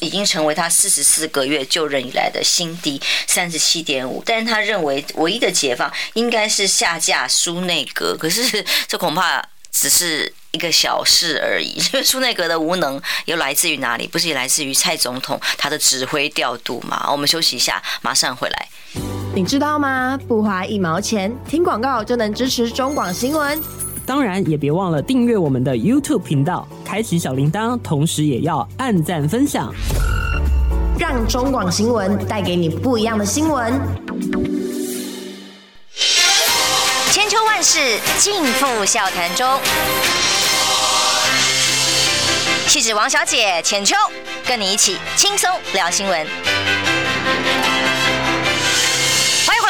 [0.00, 4.22] 已经成为他四十四个月就任以来的新低，三十七点五。
[4.26, 10.32] 但是他认为唯一的解放应该是下架苏内阁，可是这恐怕只是。
[10.54, 14.06] 一个小事而已，因 为苏内阁的无能又来自于哪里？
[14.06, 17.08] 不是也来自于蔡总统他的指挥调度吗？
[17.10, 18.68] 我们休息一下，马上回来。
[19.34, 20.16] 你知道吗？
[20.28, 23.60] 不花一毛钱，听广告就能支持中广新闻。
[24.06, 29.72] 当然，也别忘了订阅我们的 YouTube 频道，开启小铃铛，同时也要按赞分享，
[30.98, 33.72] 让中广新闻带给你不一样的新闻。
[37.10, 39.58] 千秋万世尽付笑谈中。
[42.68, 43.96] 气质王小姐浅秋，
[44.46, 46.63] 跟你一起轻松聊新闻。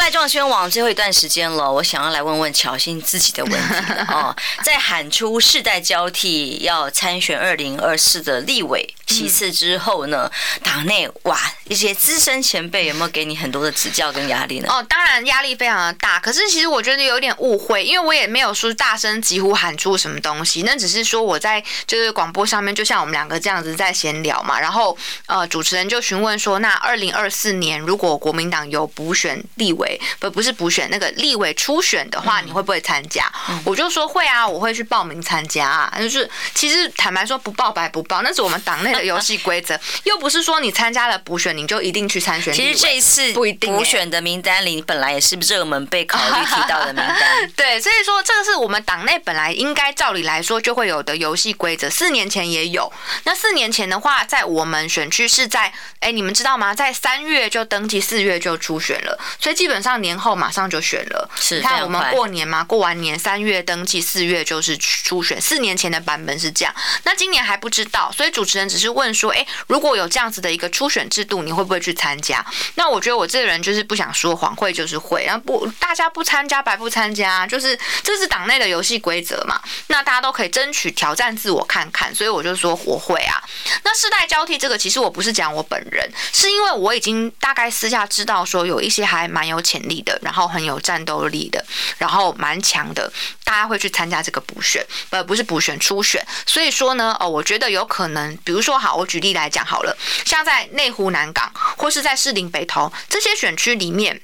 [0.04, 3.74] 来，中宣网最后一段时间了，我想要来问问乔欣自己的问题
[4.12, 4.36] 哦。
[4.62, 8.94] 在喊出世代交替要参选二零二四的立委。
[9.06, 10.30] 其次之后呢，
[10.62, 11.38] 党内哇，
[11.68, 14.68] 一些资深前辈有没有给你很多的指教跟压力呢？
[14.70, 16.18] 哦，当然压力非常的大。
[16.18, 24.58] 可是其实我觉得有点误会，因为我也没有说大声疾呼喊出什么东西，那只是说我在就是广播上面，就像我们两个这样子在闲聊嘛。
[24.58, 24.96] 然后
[25.26, 33.24] 呃，主持人就询问说，那二零二四年如果国民党有补选立委，不不是补选那个立委初选的话，你会不会参加？
[33.48, 35.92] 嗯、我就说会啊，我会去报名参加啊。
[35.98, 42.52] 就是其实坦白说，不报白不报，那是我们党内的游戏规则， 又不是说你参加了补选，你就一定去参选。
[42.52, 47.50] 其实这一次不一定补选的名单里，你本来也是热门被考虑提到的名单。
[47.56, 51.88] 对，所以说这个是我们党内本来应该照理来说就会有的游戏规则。
[51.88, 52.92] 四年前也有，
[53.24, 56.74] 那四年前的话，在我们选区是在，哎，你们知道吗？
[56.74, 61.28] 在三月就登记，四月就初选了，所以基本上年后马上就选了。
[61.40, 65.40] 是，你看我们过年嘛，过完年三月登记，四月就是初选。
[65.40, 69.24] 四年前的版本是这样，那今年还不知道，所以主持人只是问说。
[69.24, 72.44] 说哎，如果有这样子的一个初选制度，你会不会去参加？
[72.74, 79.58] 那我觉得我这个人就是不想说谎，会就是会，然后不大家不参加白不参加，就是这是党内的游戏规则嘛。
[79.86, 83.42] 那大家都可以争取挑战自我看看，所以我就说我会啊。
[83.82, 91.64] 那世代交替这个，其实我不是讲我本人，是因为我已经大概私下知道说有一些还蛮有潜潜力的，然后很有战斗力的，
[91.96, 93.10] 然后蛮强的，
[93.44, 96.22] 大家会去参加这个补选，不不是补选初选。
[96.44, 99.04] 所以说呢，哦，我觉得有可能，比如说好，我。
[99.14, 104.20] 举例来讲好了，像在内湖南港或是在士林北投这些选区里面。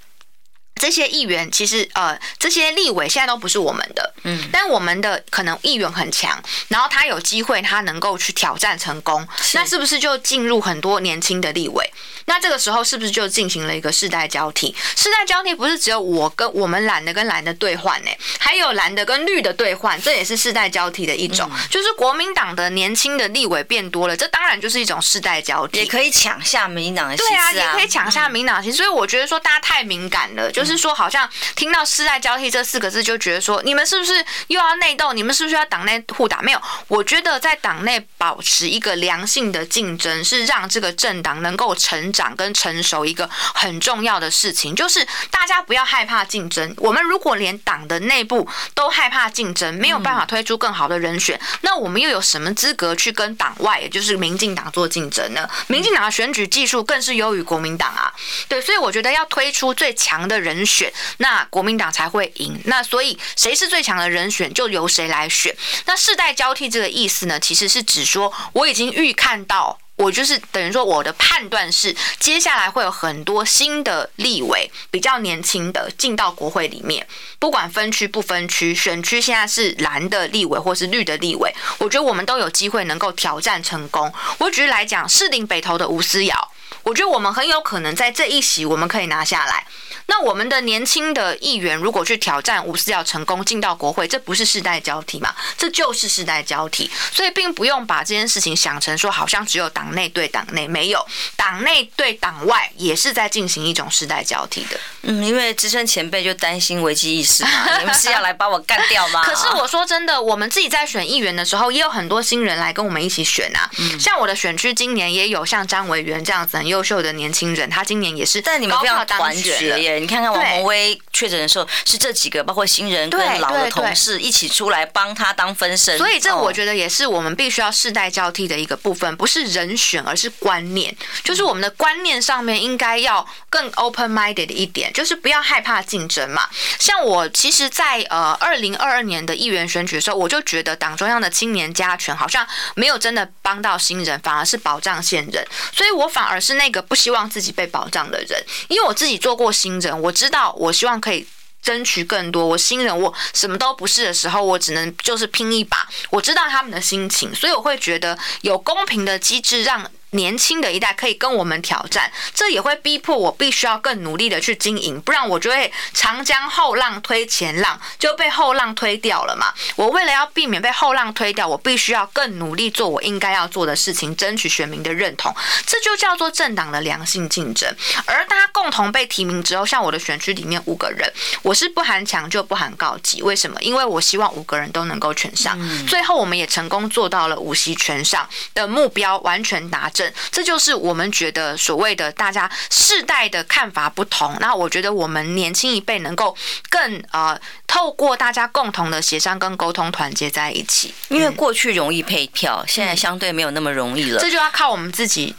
[0.81, 11.93] 这些议员其实呃，这些立委现在都不是我们的，嗯，但我们的可能议员很强，然后他有机会，他能够去挑战成功，那是不是就进入很多年轻的立委？
[12.24, 14.74] 那这个时候是不是就进行了一个世代交替？
[14.97, 30.70] 世代交替不是只有我跟我们蓝的跟蓝的兑换呢，还有蓝的跟绿的兑换，这也是世代交替的一种，就是国民党的年轻的立委变多了，这当然就是一种世代交替，也可以抢下民进党的对啊，也可以抢下民进党的席，所以我觉得说大家太敏感了，就是。
[30.71, 35.12] 是说，好像听到“世代交替”这四个字，就觉得说，你们是不是又要内斗？
[35.12, 36.41] 你们是不是要党内互打？
[36.43, 44.75] 没有，我觉得在党内保持一个良性的竞争，是让这个政党能够成长跟成熟一个很重要的事情。
[44.75, 46.73] 就是大家不要害怕竞争。
[46.79, 55.49] 我们如果连党的内部都害怕竞争，没有办法推出更好的人选，那我们又有什么资格去跟党外，也就是民进党做竞争呢？
[55.66, 58.12] 民进党的选举技术更是优于国民党啊。
[58.49, 60.60] 对，所以我觉得要推出最强的人。
[60.61, 62.61] 人选，那国民党才会赢。
[62.67, 65.55] 那所以谁是最强的人选，就由谁来选。
[65.87, 69.79] 那世代交替这个意思呢，其实是指说我已经预看到。
[69.97, 77.07] 我就是等于说，我的判断是，接下来会有很多新的立委，比较年轻的进到国会里面，
[77.39, 84.11] 不管分区不分区，选区现在是蓝的立委或是绿的立委，我觉得我们都有机会能够挑战成功。
[84.39, 86.51] 我举例来讲，士林北投的吴思瑶，
[86.83, 89.66] 我觉得我们很有可能在这一席我们可以拿下来。
[90.07, 95.33] 那我们的年轻的议员如果去挑战五四要成功进到国会，这不是世代交替嘛？
[95.57, 101.07] 这就是世代交替，所以并不用把这件事情想成说好像只有党内对党内，没有
[101.37, 104.81] 党内对党外也是在进行一种世代交替的。
[105.03, 109.23] 嗯，因为资深前辈就担心危机意识嘛， 你们是要来把我干掉吗？
[109.23, 113.71] 可是我说真的，我们自己在选议员的时候，也有很多新人来跟我们一起选啊。
[114.01, 119.95] 像我的选区今年也有像张维元这样子很优秀的年轻人，他今年也是但你们非常团结耶。
[119.95, 130.95] 你看看王宏威确诊的时候，是这几个包括新人跟老的同事一起出来帮他当分身，所以这我觉得也是我们必须要世代交替的一个部分，不是人选，而是观念，
[131.25, 136.47] 就是我们的观念上面应该要更 open minded 一点，就是不要害怕竞争嘛。
[136.79, 145.43] 像我其实，在呃二零二二年的议员选举的时候，我就觉得党中央的青年加权好像没有真的帮到新人，反而是保障现任，
[145.73, 151.25] 所以我反而是是那个不希望自己被保障的人，因为我自己做过新人，我知道，我希望可以
[151.63, 152.45] 争取更多。
[152.45, 155.89] 我新人，我什么都不是的时候，我只能就是拼一把。
[156.11, 159.89] 我知道他们的心情，所以我会觉得有公平的机制让。
[160.11, 169.53] 年轻的一代可以跟我们挑战，这也会逼迫我必须要更努力的去经营，不然我就会长江后浪推前浪，就被后浪推掉了嘛。
[169.77, 175.33] 我为了要避免被后浪推掉，我必须要更努力做我应该要做的事情，争取选民的认同，
[175.65, 177.73] 这就叫做政党的良性竞争。
[178.07, 183.23] 而大家共同被提名之后，像我的选区里面五个人，我是不含强就不含告急。
[183.23, 183.57] 为什么？
[183.61, 185.57] 因为我希望五个人都能够全上。
[185.87, 190.00] 最后我们也成功做到了五席全上的目标完全达成。
[190.31, 194.37] 这就是我们觉得所谓的大家世代的看法不同。
[194.41, 196.37] 那我觉得我们年轻一辈能够
[196.69, 200.95] 更呃，透过大家共同的协商跟沟通团结在一起。
[201.09, 204.21] 因为过去容易配票，现在相对没有那么容易了。
[204.21, 205.35] 这就要靠我们自己。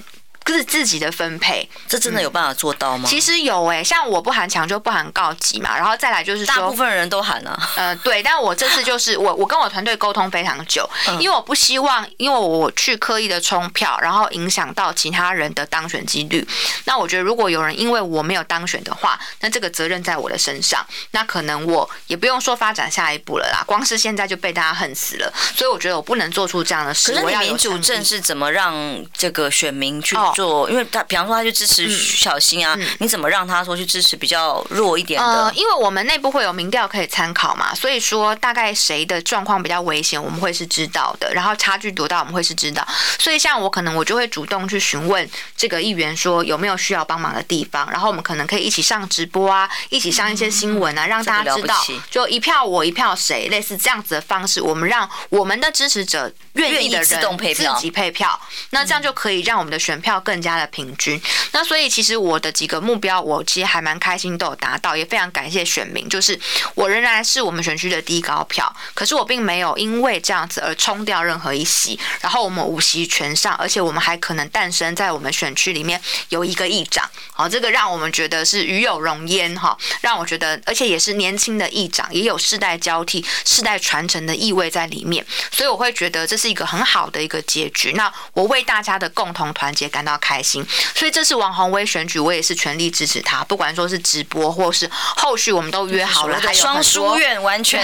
[0.51, 3.07] 是自己的分配，这真的有办法做到吗？
[3.07, 7.69] 其实有哎、欸，像我不含强就不含告急嘛，然后再来就是说，大部分人都喊了、啊。
[7.75, 10.89] 呃，对，但我这次就是我，我跟我团队沟通非常久，
[11.19, 16.47] 因为我不希望，因为我去刻意的冲票，然后影响到其他人的当选几率。
[16.85, 23.63] 那我觉得，如果有人因为我没有当选的话，那这个责任在我的身上，那可能我也不用说发展下一步了啦。
[23.65, 27.13] 光是现在就被大家恨死了，所以我觉得我不能做出这样的事。
[27.13, 28.73] 可是民主政是怎么让
[29.13, 30.40] 这个选民去做？
[30.69, 35.25] 因为他比方说他去支持徐巧芯啊，你怎么让他说去支持比较弱一点的？
[35.25, 41.33] 呃，因为我们内部会有民调可以参考嘛，所以说大概谁的状况比较危险，我们会是知道的。
[41.33, 42.87] 然后差距多大，我们会是知道。
[43.19, 58.39] 所以像我可能我就会主动去询问这个议员说有没有需要帮忙的地方，然后我们可能可以一起上直播啊，一起上一些新闻啊，让大家知道，就一票我一票谁，类似这样子的方式，我们让我们的支持者愿意的人自动配票，自己配票，
[58.69, 61.21] 那这样就可以让我们的选票更加的平均。
[61.51, 66.07] 那所以其实我的几个目标，我其实还蛮开心都有达到，也非常感谢选民。
[66.07, 66.39] 就是
[66.75, 71.99] 我仍然是我们选区的第一高票，可是我并没有因为这样子而冲掉任何一席。
[72.21, 77.09] 然后我们五席全上，而且我们还可能诞生在我们选区里面有一个议长。
[77.33, 85.25] 好，这个让我们觉得是与有荣焉哈，让我觉得，而且也是年轻的议长，也有世代交替、世代传承的意味在里面。
[85.51, 87.93] 所以我会觉得这是一个很好的一个结局。
[87.93, 90.65] 那我为大家的共同团结感到开心。
[90.95, 93.43] 所以这次王宏威选举，我也是全力支持他。
[93.45, 96.39] 不管说是直播，或是后续，我们都约好了。
[96.39, 97.81] 还有双书院完全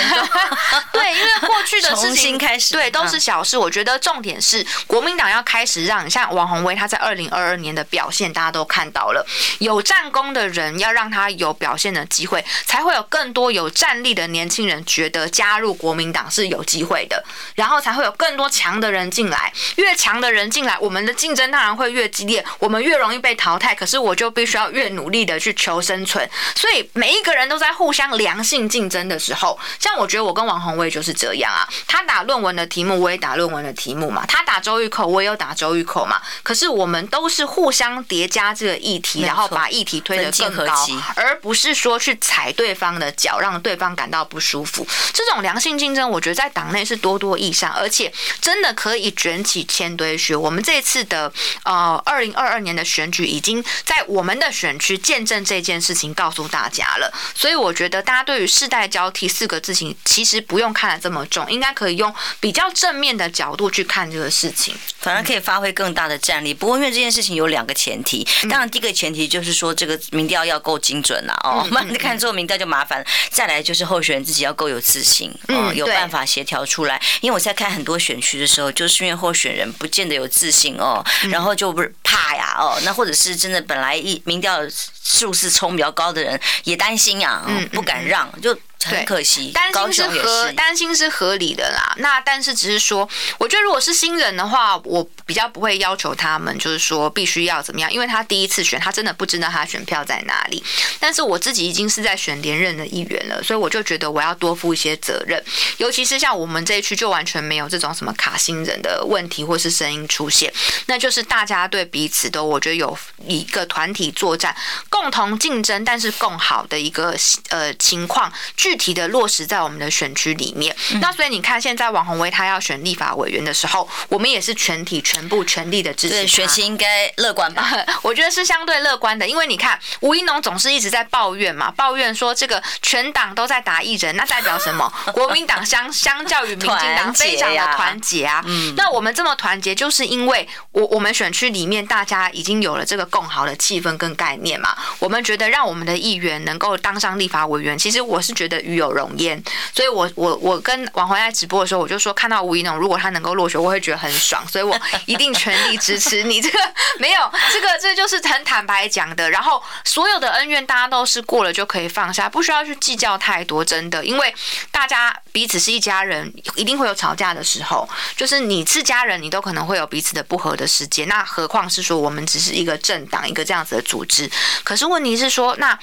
[0.92, 3.58] 对，因为过去的事情 开始，对，都是小事。
[3.58, 9.26] 我觉得重点是国民党要开始让像王宏威他在二零二二年的表现，大家都看到了。
[9.60, 17.24] 有战功的人要让他有表现的机会，才会有更多有战力的年轻人觉得加入国民党是有机会的，
[17.56, 19.52] 然后才会有更多强的人进来。
[19.76, 22.44] 越强的人进来，我们的竞争当然会越激烈。
[22.58, 26.28] 我们越容易被淘汰，可是我就必须要越努力的去求生存。
[26.56, 31.68] 所以每一个人都在互相良性竞争的时候，像我觉得我跟王宏威就是这样啊。
[31.86, 34.26] 他打论文的题目，我也打论文的题目嘛。
[34.28, 36.20] 他打周玉口，我也有打周玉口嘛。
[36.42, 44.88] 可是我们都是互相叠加这个议题，然后把议题推得更高，而不是说去踩对方的脚，让对方感到不舒服。
[45.14, 48.12] 这种良性竞争，我觉得在党内是多多益善，而且
[48.42, 50.36] 真的可以卷起千堆雪。
[50.36, 51.32] 我们这次的
[51.64, 52.02] 呃。
[52.08, 57.12] 二零二二年的选举已经在我们的选区见证这件事情，告诉大家了。
[57.36, 66.54] 所以我觉得大家对于世代交替四个字情，其实不用看得这么重，应该可以用比较正面的角度去看这个事情，反而可以发挥更大的战力。
[66.54, 71.38] 不过因为这件事情有两个前提，当然第一个前提就是说这个民调要够精准啦。
[71.44, 73.06] 哦，那看错民调就麻烦。
[73.30, 77.02] 再来就是候选人自己要够有自信，嗯，有办法协调出来。
[77.22, 84.60] 因为我在看很多选区的时候，就是因为候选人不见得有自信哦，然后就不是怕呀哦，那或者是真的本来一民调
[85.04, 88.58] 数是冲比较高的人也担心呀，哦，不敢让就。
[88.84, 91.94] 很可惜，担心是合担心是合理的啦。
[91.98, 93.08] 那但是只是说，
[93.38, 100.64] 我觉得如果是新人的话，我比较不会要求他们，就是说必须要怎么样，因为他第一次选，他真的不知道他选票在哪里。
[101.00, 105.44] 但是我自己已经是在选连任的议员了，所以我就觉得我要多负一些责任。
[105.78, 110.54] 尤其是像我们这一区，就完全没有这种什么卡新人的问题或是声音出现，
[110.86, 114.56] 那就是大家对彼此都，我觉得有一个团体作战、
[114.90, 117.16] 共同竞争，但是更好的一个
[117.50, 118.32] 呃情况。
[118.68, 126.14] 具体的落实在我们的选区里面，那所以你看，现在王宏威他要选立法委员的时候，我们也是全体全部全力的支持。
[126.16, 127.66] 对选情应该乐观吧？
[128.04, 134.92] 我觉得是相对乐观的，因为你看吴一农总是一直在抱怨嘛，抱怨说这个全党都在打一人，那代表什么？
[135.16, 138.44] 国民党相相较于民进党非常的团结啊。
[138.46, 144.76] 嗯，那我们这么团结，就是因为我我们选区里面大家已经有了这个共好的气氛跟概念嘛。
[145.00, 148.57] 我们觉得让我们的议员能够当上立法委员，其实我是觉得。
[148.62, 149.42] 与有荣焉，
[149.76, 156.42] 所以我我我跟王回来直播的时候，我就说看到吴怡农，如果他能够落选，我会觉得很爽，所以我一定全力支持你。
[156.42, 156.60] 这个
[157.00, 159.30] 没有， 这个这就是很坦白讲的。
[159.30, 164.34] 然后所有的恩怨，大家都是过了就可以放下，不需要去计较太多，真的，因为
[164.72, 167.88] 大家彼此是一家人，一定会有吵架的时候。
[168.16, 174.30] 就是你是家人，你都可能会有彼此的不合的时间，那何况是说我们只是一个政党，一个这样子的组织。
[174.64, 175.78] 可是问题是说那。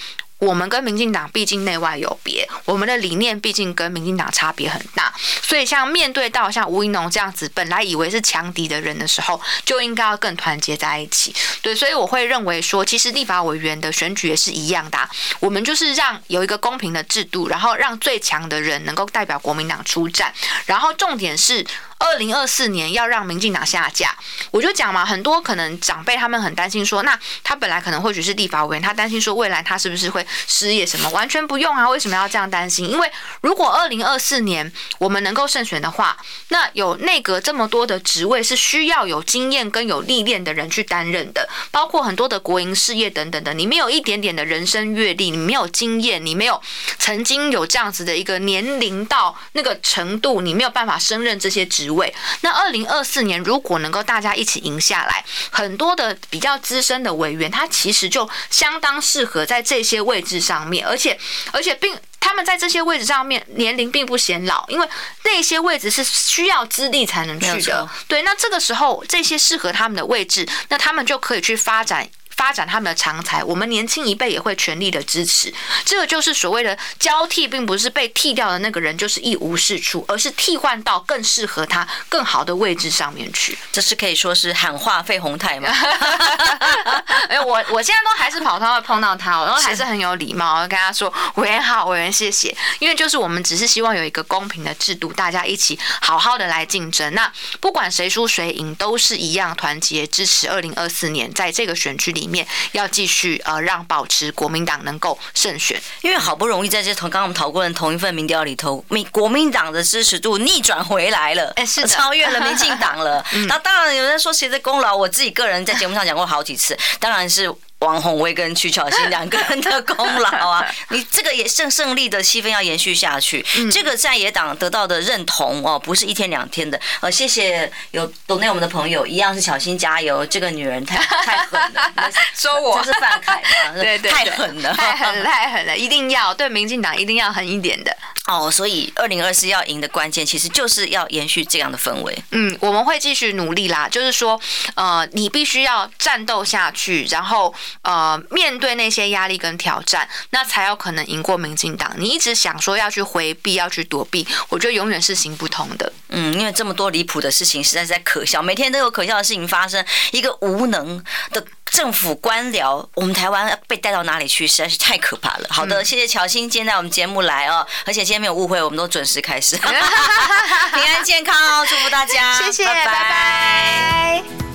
[0.45, 11.35] 我们跟民进党毕竟内外有别，我们的理念毕竟跟民进党差别很大，所以像面对到像吴怡农这样子，本来以为是强敌的人的时候，就应该要更团结在一起。
[11.63, 15.09] 对，所以我会认为说，其实立法委员的选举也是一样的，
[15.41, 20.33] 我们就是让有一个公平的制度，然后让最强的人能够代表国民党出战，
[20.67, 21.65] 然后重点是。
[22.05, 24.15] 二零二四年要让民进党下架，
[24.51, 31.09] 我就讲嘛，很多可能长辈他们很担心说，那他本来可能或许是立法委员，他担心说未来他是不是会失业什么？
[31.11, 32.91] 完全不用啊，为什么要这样担心？
[32.91, 36.17] 因为如果二零二四年我们能够胜选的话，
[36.49, 46.61] 那有内阁这么多的职位是需要有经验跟有历练的人去担任的，包括很多的国营事业等等的，你没有一点点的人生阅历，你没有经验，你没有
[46.99, 52.15] 曾经有这样子的一个年龄到那个程度，你没有办法胜任这些职位。
[52.43, 61.19] 那二零二四年如果能够大家一起赢下来，很多的比较资深的委员，他其实就相当适合在这些位置上面，而且
[61.53, 64.89] 而且并他们在这些位置上面年龄并不显老，因为
[65.25, 67.89] 那些位置是需要资历才能去的。
[68.09, 72.09] 对，那这个时候这些适合他们的位置，那他们就可以去发展。
[72.37, 75.53] 发展他们的长才，我们年轻一辈也会全力的支持。
[75.85, 83.57] 这个就是所谓的交替，并不是被替掉的那个人就是一无是处，而是替换到更适合他、更好的位置上面去。
[83.71, 85.69] 这是可以说是喊话费宏泰吗？
[87.29, 92.55] 哎，我我现在都还是跑他会碰到他，然后还是很有礼貌，跟他说委员好，委员谢谢。
[92.81, 97.15] 因为就是我们只是希望有一个公平的制度，大家一起好好的来竞争。
[97.15, 100.49] 那不管谁输谁赢，都是一样团结支持。
[100.51, 102.24] 二零二四年在这个选区里。
[102.25, 113.23] 里面要继续呃，让保持国民党能够胜选，因为好不容易在这同刚刚我们讨论的同一份民调里头，民国民党的支持度逆转回来了，哎，是超越了民进党了。
[113.47, 117.55] 那当然有人说谁的功劳，我自己个人在节目上讲过好几次，当然是。
[117.85, 123.45] 王宏威跟曲巧芯两个人的功劳啊， 你这个也胜胜利的气氛要延续下去。
[123.71, 126.81] 这个在野党得到的认同哦，不是一天两天的。
[127.01, 130.25] 呃，谢谢有懂内我们的朋友，一样是巧芯加油。
[130.27, 133.75] 这个女人太 太狠了，说我这是范凯吗？
[133.75, 137.95] 对对，太狠了，太狠了，太狠了，一定要对民进党一定要狠一点的。
[138.27, 142.17] 哦，所以二零二四要赢的关键，其实就是要延续这样的氛围。
[142.31, 143.87] 嗯，我们会继续努力啦。
[143.87, 144.41] 就是说，
[144.75, 151.93] 呃，你必须要战斗下去，然后呃，面对那些压力跟挑战，那才有可能赢过民进党。
[151.97, 155.93] 你一直想说要去回避，要去躲避，我觉得永远是行不通的。
[156.09, 161.45] 嗯，因为这么多离谱的事情，实在是在可笑，每天都有可笑的事情发生，一个无能的。
[161.65, 164.47] 政府官僚，我们台湾被带到哪里去？
[164.47, 165.49] 实在是太可怕了。
[165.51, 172.85] 好的，谢谢乔欣今天在我们节目来哦，而且今天没有误会，我们都准时开始， 平安健康哦，祝福大家，谢谢，拜拜。
[172.85, 174.54] 拜拜。